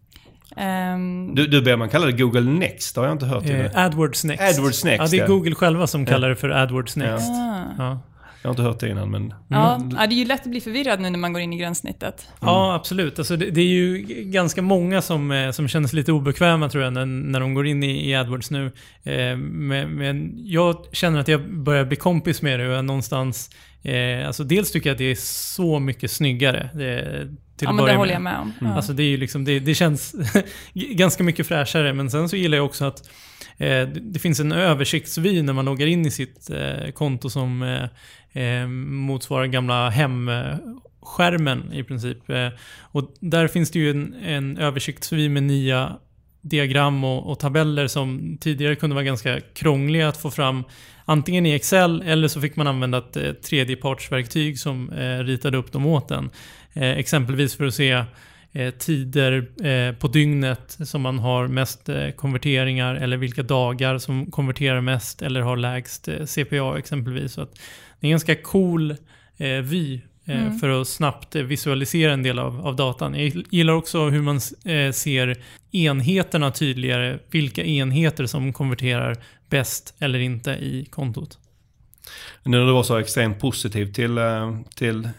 [0.57, 3.49] Um, du, du ber man kalla det Google Next, det har jag inte hört.
[3.49, 4.43] Eh, AdWords Next.
[4.43, 7.27] AdWords Next, Ja, det är Google själva som kallar det för AdWords Next.
[7.27, 7.65] Ja.
[7.77, 7.99] Ja.
[8.41, 9.33] Jag har inte hört det innan men...
[9.47, 9.97] Ja, mm.
[9.99, 12.27] ja, det är ju lätt att bli förvirrad nu när man går in i gränssnittet.
[12.27, 12.53] Mm.
[12.53, 13.19] Ja, absolut.
[13.19, 16.83] Alltså, det, det, är ju ganska många som, eh, som känner sig lite obekväma tror
[16.83, 18.65] jag när, när de går in i, i AdWords nu.
[19.03, 23.49] Eh, men, men, jag känner att jag börjar bli kompis med det och jag någonstans...
[23.83, 25.15] Eh, alltså dels tycker jag att det är
[25.55, 26.69] så mycket snyggare.
[26.73, 27.27] Det,
[27.59, 28.53] till ja, men det håller jag med om.
[28.61, 28.73] Mm.
[28.73, 30.15] Alltså det, är ju liksom, det, det känns
[30.73, 31.93] ganska mycket fräschare.
[31.93, 33.09] Men sen så gillar jag också att
[33.57, 37.87] eh, det finns en översiktsvy när man loggar in i sitt eh, konto som
[38.33, 42.29] eh, motsvarar gamla hemskärmen i princip.
[42.29, 42.49] Eh,
[42.81, 45.97] och där finns det ju en, en översiktsvy med nya
[46.41, 50.63] diagram och, och, tabeller som tidigare kunde vara ganska krångliga att få fram
[51.05, 55.71] antingen i Excel eller så fick man använda ett eh, tredjepartsverktyg som eh, ritade upp
[55.71, 56.29] dem åt en.
[56.73, 58.03] Eh, exempelvis för att se
[58.51, 64.31] eh, tider eh, på dygnet som man har mest eh, konverteringar eller vilka dagar som
[64.31, 67.33] konverterar mest eller har lägst eh, CPA exempelvis.
[67.33, 67.59] Så att
[67.99, 68.95] det är en ganska cool
[69.63, 70.59] vy Mm.
[70.59, 73.13] för att snabbt visualisera en del av, av datan.
[73.13, 74.41] Jag gillar också hur man
[74.93, 75.37] ser
[75.71, 79.17] enheterna tydligare, vilka enheter som konverterar
[79.49, 81.37] bäst eller inte i kontot.
[82.43, 84.19] När du var så extremt positiv till,
[84.75, 85.09] till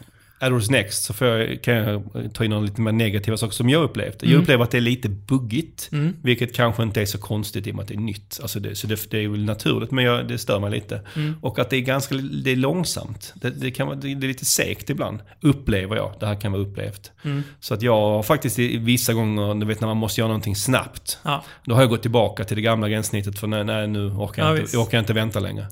[0.41, 3.69] AdWords Next så får jag, kan jag ta in några lite mer negativa saker som
[3.69, 4.23] jag upplevt.
[4.23, 4.33] Mm.
[4.33, 6.17] Jag upplever att det är lite buggigt, mm.
[6.23, 8.39] vilket kanske inte är så konstigt i och med att det är nytt.
[8.43, 11.01] Alltså det, så det, det är väl naturligt, men jag, det stör mig lite.
[11.17, 11.35] Mm.
[11.41, 13.33] Och att det är ganska det är långsamt.
[13.35, 16.13] Det, det kan vara, det är lite segt ibland, upplever jag.
[16.21, 17.13] Det här kan vara upplevt.
[17.25, 17.43] Mm.
[17.61, 21.19] Så att jag har faktiskt vissa gånger, du vet när man måste göra någonting snabbt,
[21.23, 21.45] ja.
[21.65, 24.57] då har jag gått tillbaka till det gamla gränssnittet för nej, nej nu orkar jag,
[24.57, 25.67] ja, inte, jag orkar inte vänta längre.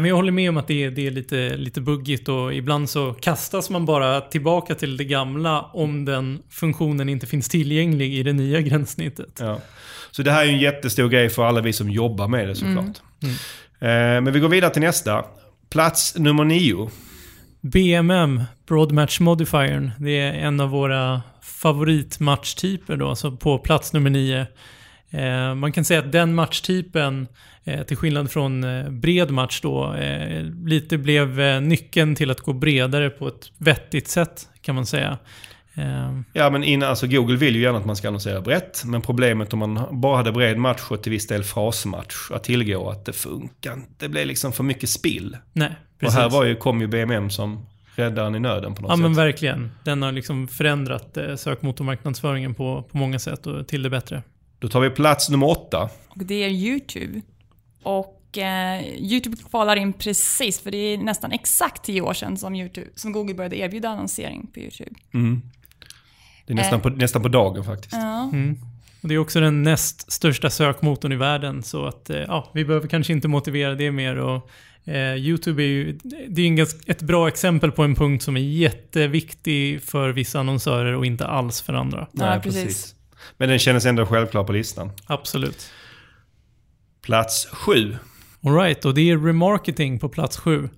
[0.00, 2.90] Men jag håller med om att det är, det är lite, lite buggigt och ibland
[2.90, 8.22] så kastas man bara tillbaka till det gamla om den funktionen inte finns tillgänglig i
[8.22, 9.38] det nya gränssnittet.
[9.40, 9.60] Ja.
[10.10, 12.76] Så det här är en jättestor grej för alla vi som jobbar med det såklart.
[13.22, 13.34] Mm.
[13.80, 14.16] Mm.
[14.16, 15.24] Eh, men vi går vidare till nästa.
[15.70, 16.90] Plats nummer nio.
[17.60, 19.90] BMM, Broad Match Modifiern.
[19.98, 24.46] Det är en av våra favoritmatchtyper då, så på plats nummer nio.
[25.14, 27.28] Eh, man kan säga att den matchtypen
[27.66, 29.94] Eh, till skillnad från eh, bred match då,
[30.66, 35.18] lite blev nyckeln till att gå bredare på ett vettigt sätt kan man säga.
[36.32, 38.82] Ja, men innan, alltså Google vill ju gärna att man ska annonsera brett.
[38.84, 42.90] Men problemet om man bara hade bred match och till viss del frasmatch att tillgå,
[42.90, 43.88] att det funkar inte.
[43.98, 45.36] Det blev liksom för mycket spill.
[45.52, 46.18] nej, Och precis.
[46.18, 49.18] här var ju, kom ju BMM som räddaren i nöden på något Ja men sätt.
[49.24, 49.70] verkligen.
[49.84, 54.22] Den har liksom förändrat sökmotormarknadsföringen på, på många sätt och till det bättre.
[54.64, 55.90] Då tar vi plats nummer åtta.
[56.08, 57.20] Och det är YouTube.
[57.82, 62.54] Och eh, YouTube kvalar in precis, för det är nästan exakt tio år sedan som,
[62.54, 64.90] YouTube, som Google började erbjuda annonsering på YouTube.
[65.14, 65.42] Mm.
[66.46, 66.82] Det är nästan, Eh.
[66.82, 67.92] på, nästan på dagen faktiskt.
[67.92, 68.30] Ja.
[68.32, 68.58] Mm.
[69.02, 72.64] Och det är också den näst största sökmotorn i världen så att eh, ja, vi
[72.64, 74.16] behöver kanske inte motivera det mer.
[74.16, 74.50] Och,
[74.84, 75.98] eh, YouTube är ju
[76.28, 80.40] det är en ganska, ett bra exempel på en punkt som är jätteviktig för vissa
[80.40, 82.08] annonsörer och inte alls för andra.
[82.12, 82.94] Ja, precis.
[83.36, 84.90] Men den kändes ändå självklar på listan.
[85.06, 85.70] Absolut.
[87.02, 87.96] Plats sju.
[88.46, 90.68] Alright, och det är remarketing på plats sju.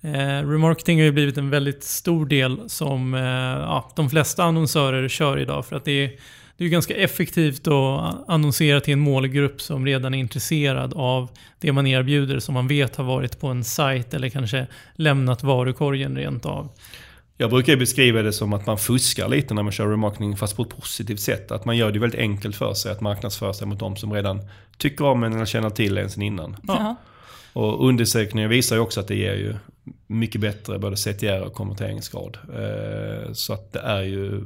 [0.00, 5.08] Eh, remarketing har ju blivit en väldigt stor del som eh, ja, de flesta annonsörer
[5.08, 5.66] kör idag.
[5.66, 6.10] För att det är,
[6.56, 11.30] det är ganska effektivt att annonsera till en målgrupp som redan är intresserad av
[11.60, 12.38] det man erbjuder.
[12.38, 16.70] Som man vet har varit på en sajt eller kanske lämnat varukorgen rent av.
[17.36, 20.62] Jag brukar beskriva det som att man fuskar lite när man kör remarketing fast på
[20.62, 21.50] ett positivt sätt.
[21.50, 24.40] Att man gör det väldigt enkelt för sig att marknadsföra sig mot de som redan
[24.78, 26.56] tycker om en eller känner till en sen innan.
[26.68, 26.96] Ja.
[27.52, 29.54] Och undersökningar visar ju också att det ger ju
[30.06, 32.38] mycket bättre både CTR och konverteringsgrad.
[32.54, 34.42] Eh, Så att det är ju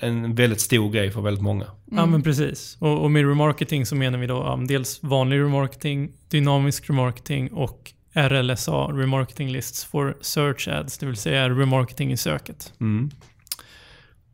[0.00, 1.66] en väldigt stor grej för väldigt många.
[1.84, 2.76] Ja men precis.
[2.80, 8.86] Och, och med remarketing så menar vi då dels vanlig remarketing, dynamisk remarketing och RLSA,
[8.86, 12.72] remarketing lists for search ads, det vill säga remarketing i söket.
[12.80, 13.10] Mm.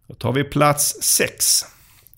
[0.07, 1.65] Då tar vi plats sex.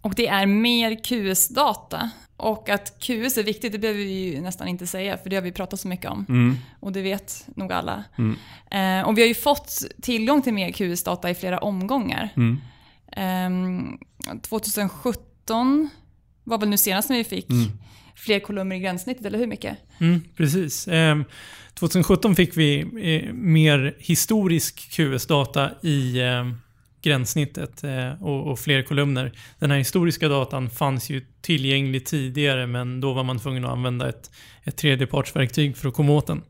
[0.00, 2.10] Och det är mer QS-data.
[2.36, 5.42] Och att QS är viktigt, det behöver vi ju nästan inte säga, för det har
[5.42, 6.26] vi pratat så mycket om.
[6.28, 6.56] Mm.
[6.80, 8.04] Och det vet nog alla.
[8.18, 8.36] Mm.
[8.70, 12.28] Eh, och vi har ju fått tillgång till mer QS-data i flera omgångar.
[12.36, 12.60] Mm.
[13.12, 13.98] Ehm,
[14.42, 15.90] 2017
[16.44, 17.70] var väl nu senast när vi fick Mm.
[18.18, 19.76] Fler kolumner i gränssnittet, eller hur mycket?
[20.00, 20.88] Mm, precis.
[20.88, 21.24] Ehm,
[21.74, 26.50] 2017 fick vi eh, mer historisk QS-data i eh,
[27.02, 29.32] gränssnittet eh, och, och fler kolumner.
[29.58, 34.08] Den här historiska datan fanns ju tillgänglig tidigare men då var man tvungen att använda
[34.08, 34.30] ett,
[34.64, 36.42] ett tredjepartsverktyg för att komma åt den.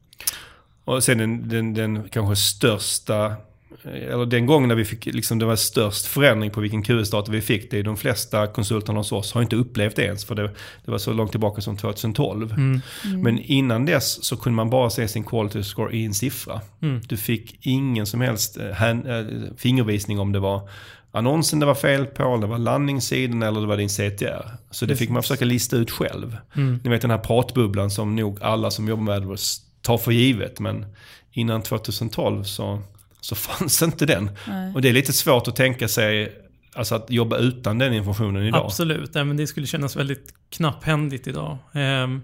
[0.85, 3.37] Och sen den, den, den kanske största,
[3.85, 7.41] eller den gången när vi fick, liksom det var störst förändring på vilken QS-data vi
[7.41, 7.71] fick.
[7.71, 10.25] Det är de flesta konsulterna hos oss har inte upplevt det ens.
[10.25, 10.51] För det,
[10.85, 12.53] det var så långt tillbaka som 2012.
[12.53, 12.81] Mm.
[13.23, 16.61] Men innan dess så kunde man bara se sin quality score i en siffra.
[16.83, 17.01] Mm.
[17.09, 19.25] Du fick ingen som helst eh, hand, eh,
[19.57, 20.69] fingervisning om det var
[21.11, 24.51] annonsen det var fel på, eller det var landningssidan eller det var din CTR.
[24.71, 26.37] Så det fick man försöka lista ut själv.
[26.57, 26.81] Mm.
[26.85, 30.61] Ni vet den här pratbubblan som nog alla som jobbar med AdWords tar för givet.
[30.61, 30.87] Men
[31.33, 32.83] innan 2012 så,
[33.21, 34.31] så fanns inte den.
[34.49, 34.75] Nej.
[34.75, 36.33] Och det är lite svårt att tänka sig
[36.75, 38.65] alltså att jobba utan den informationen idag.
[38.67, 41.59] Absolut, men det skulle kännas väldigt knapphändigt idag.
[41.73, 42.21] Ehm,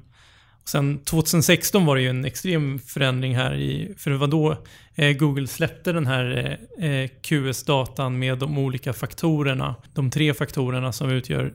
[0.65, 4.57] sen 2016 var det ju en extrem förändring här i, för det var då
[4.95, 9.75] eh, Google släppte den här eh, eh, QS-datan med de olika faktorerna.
[9.95, 11.53] De tre faktorerna som utgör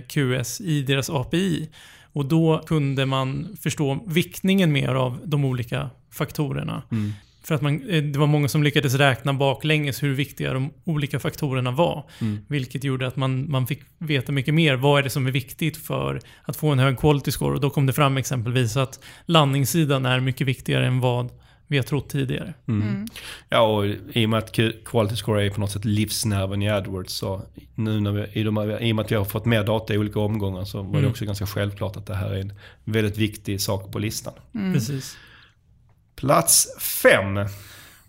[0.00, 1.70] QS i deras API.
[2.12, 6.82] Och då kunde man förstå viktningen mer av de olika faktorerna.
[6.90, 7.12] Mm.
[7.46, 11.20] För att man, eh, det var många som lyckades räkna baklänges hur viktiga de olika
[11.20, 12.04] faktorerna var.
[12.20, 12.38] Mm.
[12.48, 14.76] Vilket gjorde att man, man fick veta mycket mer.
[14.76, 17.54] Vad är det som är viktigt för att få en hög quality score?
[17.54, 21.30] Och då kom det fram exempelvis att landningssidan är mycket viktigare än vad
[21.66, 22.54] vi har trott tidigare.
[22.68, 23.06] Mm.
[23.48, 27.12] Ja, och i och med att quality score är på något sätt livsnerven i AdWords
[27.12, 27.42] så
[27.74, 29.98] nu när vi, i, de, i och med att vi har fått mer data i
[29.98, 31.10] olika omgångar så var det Mm.
[31.10, 32.52] också ganska självklart att det här är en
[32.84, 34.32] väldigt viktig sak på listan.
[34.54, 34.72] Mm.
[34.74, 35.16] Precis.
[36.16, 37.46] Plats 5.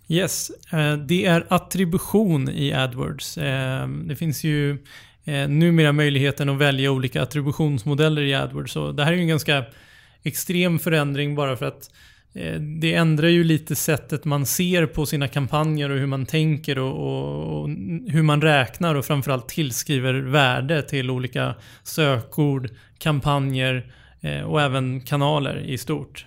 [0.07, 3.37] Yes, eh, det är attribution i AdWords.
[3.37, 4.71] Eh, det finns ju
[5.25, 8.71] eh, numera möjligheten att välja olika attributionsmodeller i AdWords.
[8.71, 9.65] Så det här är ju en ganska
[10.23, 11.89] extrem förändring bara för att
[12.79, 16.91] det ändrar ju lite sättet man ser på sina kampanjer och hur man tänker och,
[16.91, 17.69] och, och
[18.07, 23.93] hur man räknar och framförallt tillskriver värde till olika sökord, kampanjer
[24.45, 26.25] och även kanaler i stort.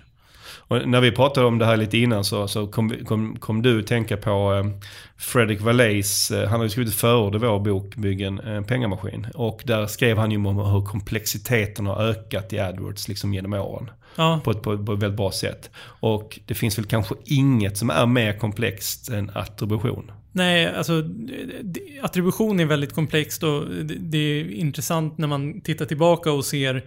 [0.71, 3.79] Och när vi pratade om det här lite innan så, så kom, kom, kom du
[3.79, 7.95] att tänka på eh, Fredrik Valleys, eh, han har ju skrivit förord i vår bok
[7.95, 9.27] Bygg en eh, pengamaskin.
[9.35, 13.91] Och där skrev han ju om hur komplexiteten har ökat i AdWords liksom genom åren.
[14.15, 15.69] Ja, På ett, på, på ett väldigt bra sätt.
[15.83, 20.11] Och det finns väl kanske inget som är mer komplext än attribution.
[20.31, 21.03] Nej, alltså
[22.01, 26.83] attribution är väldigt komplext och det, är intressant när man tittar tillbaka och ser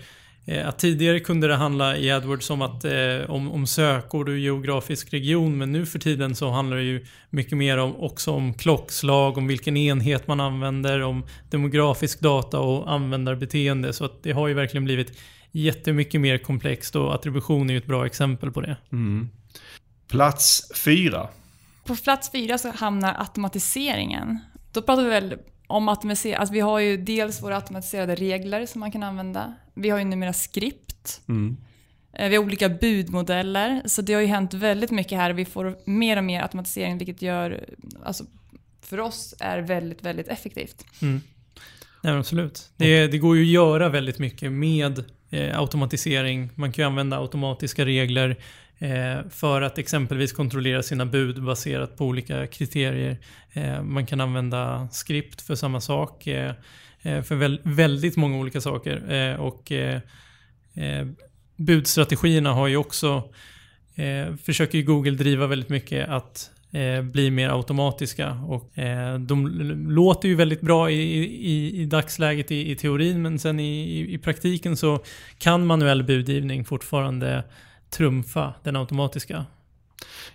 [0.46, 5.12] att tidigare kunde det handla i AdWords om, att, eh, om, om sökord och geografisk
[5.12, 9.38] region men nu för tiden så handlar det ju mycket mer om, också om klockslag,
[9.38, 13.92] om vilken enhet man använder, om demografisk data och användarbeteende.
[13.92, 15.18] Så att det har ju verkligen blivit
[15.50, 18.76] jättemycket mer komplext och attribution är ju ett bra exempel på det.
[18.92, 19.28] Mm.
[20.08, 21.28] Plats fyra.
[21.84, 24.38] På plats fyra så hamnar automatiseringen.
[24.72, 25.34] Då pratar vi väl
[25.66, 26.36] om automatisering.
[26.36, 29.54] Alltså vi har ju dels våra automatiserade regler som man kan använda.
[29.74, 31.20] Vi har ju numera skript.
[31.28, 31.56] Mm.
[32.12, 33.82] Eh, Vi har olika budmodeller.
[33.84, 35.32] Så det har ju hänt väldigt mycket här.
[35.32, 37.64] Vi får mer och mer automatisering vilket gör,
[38.04, 38.24] alltså
[38.82, 40.84] för oss är väldigt, väldigt effektivt.
[41.02, 41.20] Mm.
[42.02, 42.70] Nej, absolut.
[42.76, 46.50] Det, det går ju att göra väldigt mycket med eh, automatisering.
[46.54, 48.36] Man kan ju använda automatiska regler
[48.84, 53.16] Eh, för att exempelvis kontrollera sina bud baserat på olika kriterier.
[53.52, 56.26] Eh, man kan använda skript för samma sak.
[56.26, 56.52] Eh,
[57.02, 59.38] för väldigt många olika saker.
[59.38, 59.72] Och
[61.56, 63.22] budstrategierna har ju också
[64.44, 66.50] försöker ju Google driva väldigt mycket att
[67.12, 68.30] bli mer automatiska.
[68.30, 68.72] Och,
[69.20, 69.48] de
[69.88, 74.14] låter ju väldigt bra i, i, i dagsläget i, i teorin men sen i, i,
[74.14, 75.04] i praktiken så
[75.38, 77.44] kan manuell budgivning fortfarande
[77.96, 79.46] trumfa den automatiska.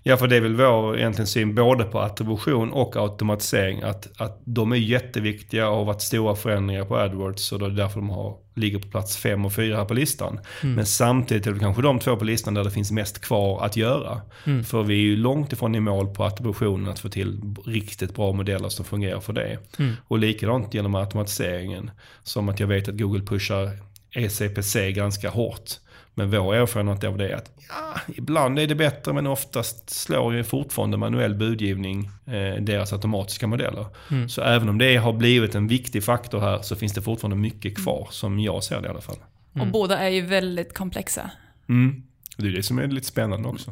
[0.04, 3.82] Ja, för det är väl vår egentligen syn både på attribution och automatisering.
[3.82, 7.70] Att, att de är jätteviktiga och har varit stora förändringar på AdWords och det är
[7.70, 10.40] därför de har, ligger på plats fem och fyra här på listan.
[10.62, 13.78] Men samtidigt är det kanske de två på listan där det finns mest kvar att
[13.78, 14.22] göra.
[14.46, 14.64] Mm.
[14.64, 18.34] För vi är ju långt ifrån i mål på attributionen att få till riktigt bra
[18.34, 19.60] modeller som fungerar för det.
[19.80, 19.94] Mm.
[20.08, 21.92] Och likadant genom automatiseringen.
[22.24, 23.72] Som att jag vet att Google pushar
[24.12, 25.72] ECPC ganska hårt.
[26.20, 30.36] Men vår erfarenhet av det är att ja, ibland är det bättre men oftast slår
[30.36, 33.86] ju fortfarande manuell budgivning eh, deras automatiska modeller.
[34.12, 34.30] Mm.
[34.30, 37.78] Så även om det har blivit en viktig faktor här så finns det fortfarande mycket
[37.84, 39.18] kvar som jag ser det i alla fall.
[39.60, 41.32] Och båda är ju väldigt komplexa.
[41.70, 42.04] Mm.
[42.38, 43.72] Det är det som är lite spännande också.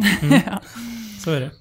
[1.20, 1.52] Så är det.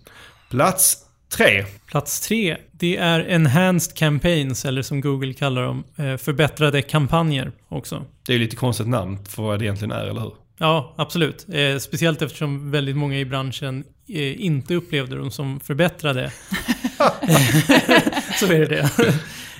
[0.51, 1.65] Plats tre.
[1.87, 8.05] Plats tre, det är Enhanced Campaigns, eller som Google kallar dem, eh, förbättrade kampanjer också.
[8.27, 10.33] Det är lite konstigt namn för vad det egentligen är, eller hur?
[10.59, 11.47] Ja, absolut.
[11.53, 16.33] Eh, speciellt eftersom väldigt många i branschen eh, inte upplevde dem som förbättrade.
[18.41, 19.15] så är det det.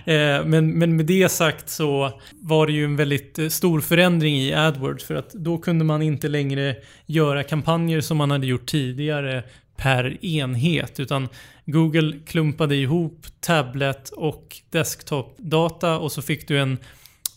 [0.07, 4.37] Eh, men, men med det sagt så var det ju en väldigt eh, stor förändring
[4.37, 6.77] i AdWords för att då kunde man inte längre
[7.07, 9.43] göra kampanjer som man hade gjort tidigare
[9.77, 11.29] per enhet utan
[11.65, 16.79] Google klumpade ihop tablet och desktop-data och så fick du en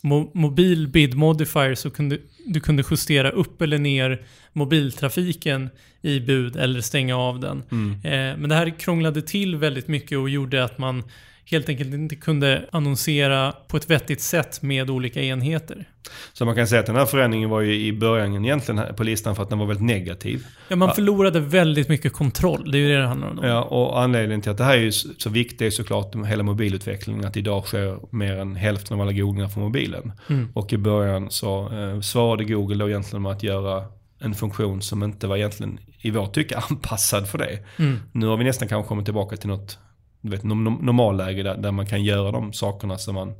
[0.02, 4.22] mo- mobil bid modifier så kunde du kunde justera upp eller ner
[4.52, 5.70] mobiltrafiken
[6.02, 7.58] i bud eller stänga av den.
[8.04, 11.02] Eh, men det här krånglade till väldigt mycket och gjorde att man
[11.50, 15.88] helt enkelt inte kunde annonsera på ett vettigt sätt med olika enheter.
[16.32, 19.36] Så man kan säga att den här förändringen var ju i början egentligen på listan
[19.36, 20.46] för att den var väldigt negativ.
[20.68, 22.70] Ja, man förlorade väldigt mycket kontroll.
[22.70, 23.38] Det är ju det det handlar om.
[23.42, 27.24] Ja, och anledningen till att det här är så viktigt är såklart hela mobilutvecklingen.
[27.24, 30.12] Att idag sker mer än hälften av alla googlingar från mobilen.
[30.28, 30.48] Mm.
[30.54, 33.84] Och i början så eh, svarade Google då egentligen med att göra
[34.20, 37.58] en funktion som inte var egentligen i vårt tycke anpassad för det.
[37.76, 37.98] Mm.
[38.12, 39.78] Nu har vi nästan kanske kommit tillbaka till något
[40.20, 43.34] du vet, normalläge där, där man kan göra de sakerna som man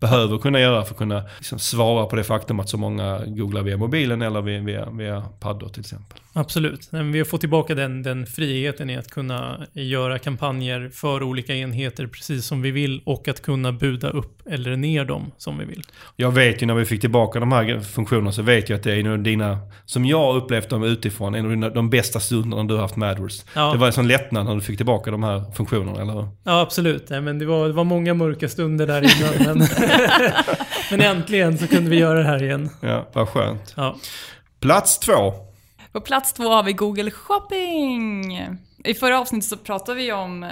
[0.00, 3.62] behöver kunna göra för att kunna liksom svara på det faktum att så många googlar
[3.62, 6.18] via mobilen eller via, via, via paddor till exempel.
[6.38, 6.88] Absolut.
[6.90, 12.06] Vi har fått tillbaka den, den friheten i att kunna göra kampanjer för olika enheter
[12.06, 15.82] precis som vi vill och att kunna buda upp eller ner dem som vi vill.
[16.16, 18.92] Jag vet ju när vi fick tillbaka de här funktionerna så vet jag att det
[18.92, 22.64] är en av dina, som jag upplevt dem utifrån, en av dina, de bästa stunderna
[22.64, 23.44] du har haft med AdWords.
[23.54, 23.72] Ja.
[23.72, 26.28] Det var en sån lättnad när du fick tillbaka de här funktionerna, eller hur?
[26.44, 27.10] Ja, absolut.
[27.10, 29.58] Nej, men det, var, det var många mörka stunder där innan.
[29.58, 29.68] men,
[30.90, 32.70] men äntligen så kunde vi göra det här igen.
[32.80, 33.74] Ja, vad skönt.
[33.76, 33.96] Ja.
[34.60, 35.47] Plats två.
[35.92, 38.38] På plats två har vi Google Shopping.
[38.84, 40.50] I förra avsnittet så pratade vi om eh,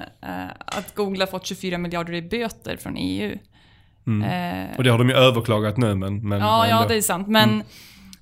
[0.58, 3.32] att Google har fått 24 miljarder i böter från EU.
[3.32, 3.38] Eh,
[4.06, 4.76] Mm.
[4.76, 6.28] Och det har de ju överklagat nu, men...
[6.28, 7.28] men ja, ja, det är sant.
[7.28, 7.62] Men,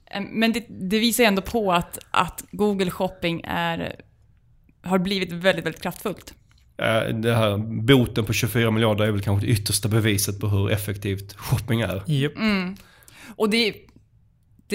[0.07, 3.97] eh, men det, det visar ju ändå på att, att Google Shopping är,
[4.83, 6.35] har blivit väldigt, väldigt kraftfullt.
[6.79, 10.71] Eh, Det här boten på 24 miljarder är väl kanske det yttersta beviset på hur
[10.71, 12.03] effektivt shopping är.
[12.07, 12.33] Japp.
[13.37, 13.75] Och det,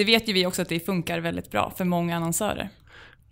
[0.00, 2.68] det vet ju vi också att det funkar väldigt bra för många annonsörer.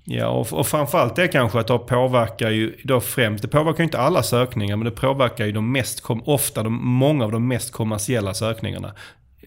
[0.04, 3.84] Ja, och, och framförallt det kanske att det påverkar ju då främst, det påverkar ju
[3.84, 7.72] inte alla sökningar, men det påverkar ju de mest, ofta de, många av de mest
[7.72, 8.94] kommersiella sökningarna.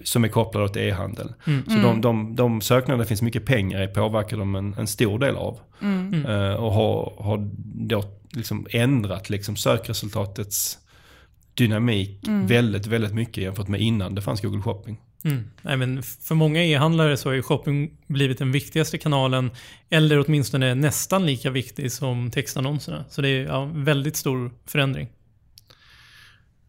[0.03, 1.33] Som är kopplade till e-handel.
[1.67, 4.87] Så de, de, de sökningar där det finns mycket pengar i påverkar de en, en
[4.87, 5.59] stor del av.
[6.27, 7.49] Eh, och har, har
[7.87, 10.77] då liksom ändrat liksom sökresultatets
[11.53, 14.97] dynamik väldigt, väldigt mycket jämfört med innan det fanns Google Shopping.
[15.23, 15.43] Mm.
[15.61, 19.51] Nej, men för många e-handlare så har ju shopping blivit den viktigaste kanalen,
[19.89, 23.05] eller åtminstone nästan lika viktig som textannonserna.
[23.09, 25.09] Så det är ja, väldigt stor förändring.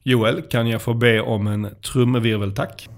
[0.03, 2.89] Joel, kan jag få be om en trumvirvel tack?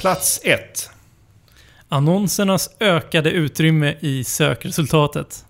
[0.00, 0.90] Plats 1.
[1.88, 5.44] Annonsernas ökade utrymme i sökresultatet.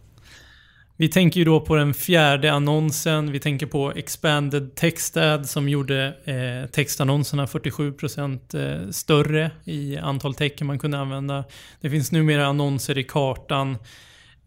[1.02, 5.68] Vi tänker ju då på den fjärde annonsen, vi tänker på Expanded Text Ad som
[5.68, 11.44] gjorde eh, textannonserna 47% eh, större i antal tecken man kunde använda.
[11.80, 13.76] Det finns numera annonser i kartan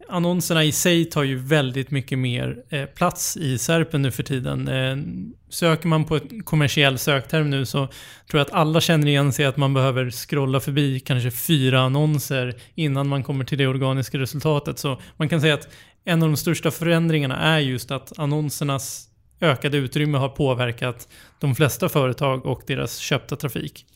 [0.08, 4.68] annonserna i sig tar ju väldigt mycket mer eh, plats i Serpen nu för tiden.
[4.68, 4.96] Eh,
[5.48, 9.44] söker man på ett kommersiell sökterm nu så tror jag att alla känner igen sig
[9.44, 14.78] att man behöver scrolla förbi kanske fyra annonser innan man kommer till det organiska resultatet.
[14.78, 15.68] Så man kan säga att
[16.04, 19.08] en av de största förändringarna är just att annonsernas
[19.40, 21.08] ökade utrymme har påverkat
[21.38, 23.86] de flesta företag och deras köpta trafik.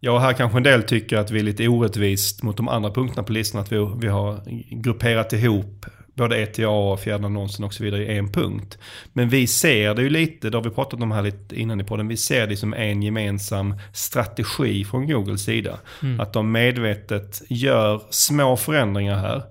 [0.00, 3.22] Ja, här kanske en del tycker att vi är lite orättvist mot de andra punkterna
[3.22, 3.60] på listan.
[3.60, 4.40] Att vi, vi har
[4.70, 8.78] grupperat ihop både ETA och fjärde annonsen och så vidare i en punkt.
[9.12, 11.84] Men vi ser det ju lite, det har vi pratat om här lite innan i
[11.84, 15.78] podden, vi ser det som en gemensam strategi från Googles sida.
[16.02, 16.20] Mm.
[16.20, 19.42] Att de medvetet gör små förändringar här.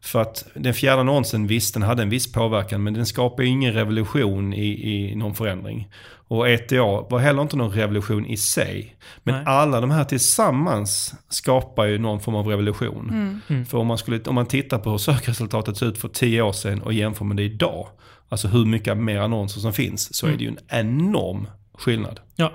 [0.00, 3.48] För att den fjärde annonsen, visst den hade en viss påverkan men den skapar ju
[3.48, 5.88] ingen revolution i, i någon förändring.
[6.28, 8.96] Och ETA var heller inte någon revolution i sig.
[9.22, 9.44] Men Nej.
[9.46, 13.10] alla de här tillsammans skapar ju någon form av revolution.
[13.10, 13.40] Mm.
[13.48, 13.66] Mm.
[13.66, 16.52] För om man, skulle, om man tittar på hur sökresultatet såg ut för tio år
[16.52, 17.88] sedan och jämför med det idag.
[18.28, 20.14] Alltså hur mycket mer annonser som finns.
[20.14, 20.34] Så mm.
[20.34, 22.20] är det ju en enorm skillnad.
[22.36, 22.52] Ja,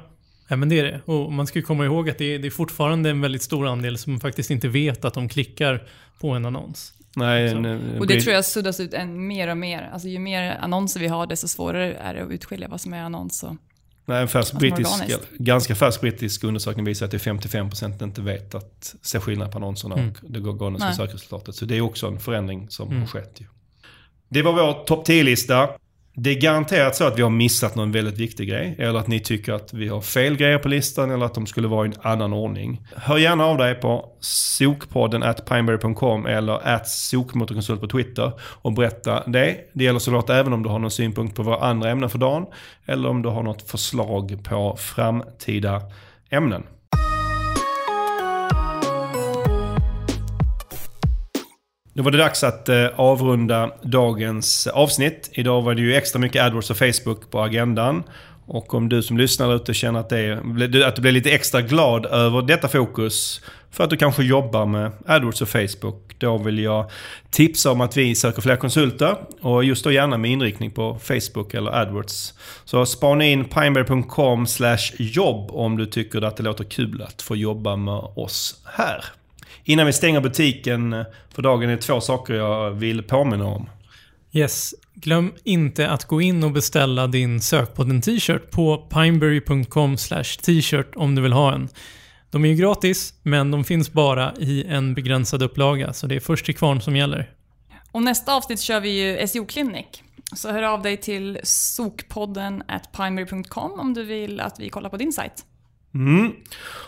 [0.51, 1.01] Ja, men det är det.
[1.05, 3.67] Och man ska ju komma ihåg att det är, det är fortfarande en väldigt stor
[3.67, 5.87] andel som faktiskt inte vet att de klickar
[6.19, 6.93] på en annons.
[7.15, 9.89] Nej, nej, och det tror jag suddas ut än mer och mer.
[9.93, 13.01] Alltså ju mer annonser vi har, desto svårare är det att utskilja vad som är
[13.01, 13.55] annons och
[14.05, 14.89] Nej, en färsk brittisk,
[15.37, 19.57] ganska färsk brittisk undersökning visar att det är 55% inte vet att se skillnad på
[19.57, 20.13] annonserna mm.
[20.23, 21.55] och det går organiska sökresultatet.
[21.55, 22.99] Så det är också en förändring som mm.
[22.99, 23.35] har skett.
[23.37, 23.45] Ju.
[24.29, 25.69] Det var vår topp 10-lista.
[26.13, 28.75] Det är garanterat så att vi har missat någon väldigt viktig grej.
[28.79, 31.67] Eller att ni tycker att vi har fel grejer på listan eller att de skulle
[31.67, 32.81] vara i en annan ordning.
[32.95, 39.23] Hör gärna av dig på sokpodden at pineberry.com eller at sokmotorkonsult på Twitter och berätta
[39.27, 39.57] det.
[39.73, 42.45] Det gäller såklart även om du har någon synpunkt på våra andra ämnen för dagen.
[42.85, 45.81] Eller om du har något förslag på framtida
[46.29, 46.63] ämnen.
[51.93, 55.29] Då var det dags att eh, avrunda dagens avsnitt.
[55.33, 58.03] Idag var det ju extra mycket AdWords och Facebook på agendan.
[58.45, 62.05] Och om du som lyssnar ute känner att, det, att du blir lite extra glad
[62.05, 66.15] över detta fokus för att du kanske jobbar med AdWords och Facebook.
[66.17, 66.91] Då vill jag
[67.29, 71.53] tipsa om att vi söker fler konsulter och just då gärna med inriktning på Facebook
[71.53, 72.33] eller AdWords.
[72.65, 74.45] Så spana in pineberry.com
[74.97, 79.05] jobb om du tycker att det låter kul att få jobba med oss här.
[79.63, 83.69] Innan vi stänger butiken för dagen är det två saker jag vill påminna om.
[84.31, 84.73] Yes.
[84.93, 89.97] Glöm inte att gå in och beställa din sökpodden t-shirt på pineberry.com
[90.45, 91.69] t-shirt om du vill ha en.
[92.31, 96.19] De är ju gratis, men de finns bara i en begränsad upplaga, så det är
[96.19, 97.29] först till kvarn som gäller.
[97.91, 100.03] Och nästa avsnitt kör vi ju SEO-klinik.
[100.35, 104.97] Så hör av dig till sokpodden at pineberry.com om du vill att vi kollar på
[104.97, 105.45] din sajt.
[105.95, 106.31] Mm.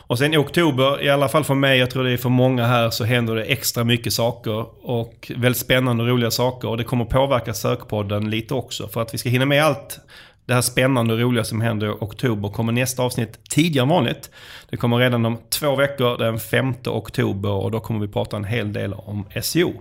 [0.08, 2.68] Och sen i oktober, i alla fall för mig, jag tror det är för många
[2.68, 4.66] här, så händer det extra mycket saker.
[4.90, 6.68] Och väldigt spännande och roliga saker.
[6.68, 8.88] Och det kommer påverka sökpodden lite också.
[8.88, 10.00] För att vi ska hinna med allt
[10.46, 14.30] det här spännande och roliga som händer i oktober kommer nästa avsnitt tidigare än vanligt.
[14.70, 17.50] Det kommer redan om två veckor, den 5 oktober.
[17.50, 19.74] Och då kommer vi prata en hel del om SEO.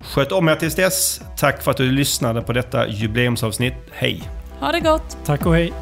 [0.00, 1.20] Sköt om er tills dess.
[1.36, 3.74] Tack för att du lyssnade på detta jubileumsavsnitt.
[3.92, 4.22] Hej!
[4.60, 5.16] Ha det gott!
[5.24, 5.72] Tack och hej!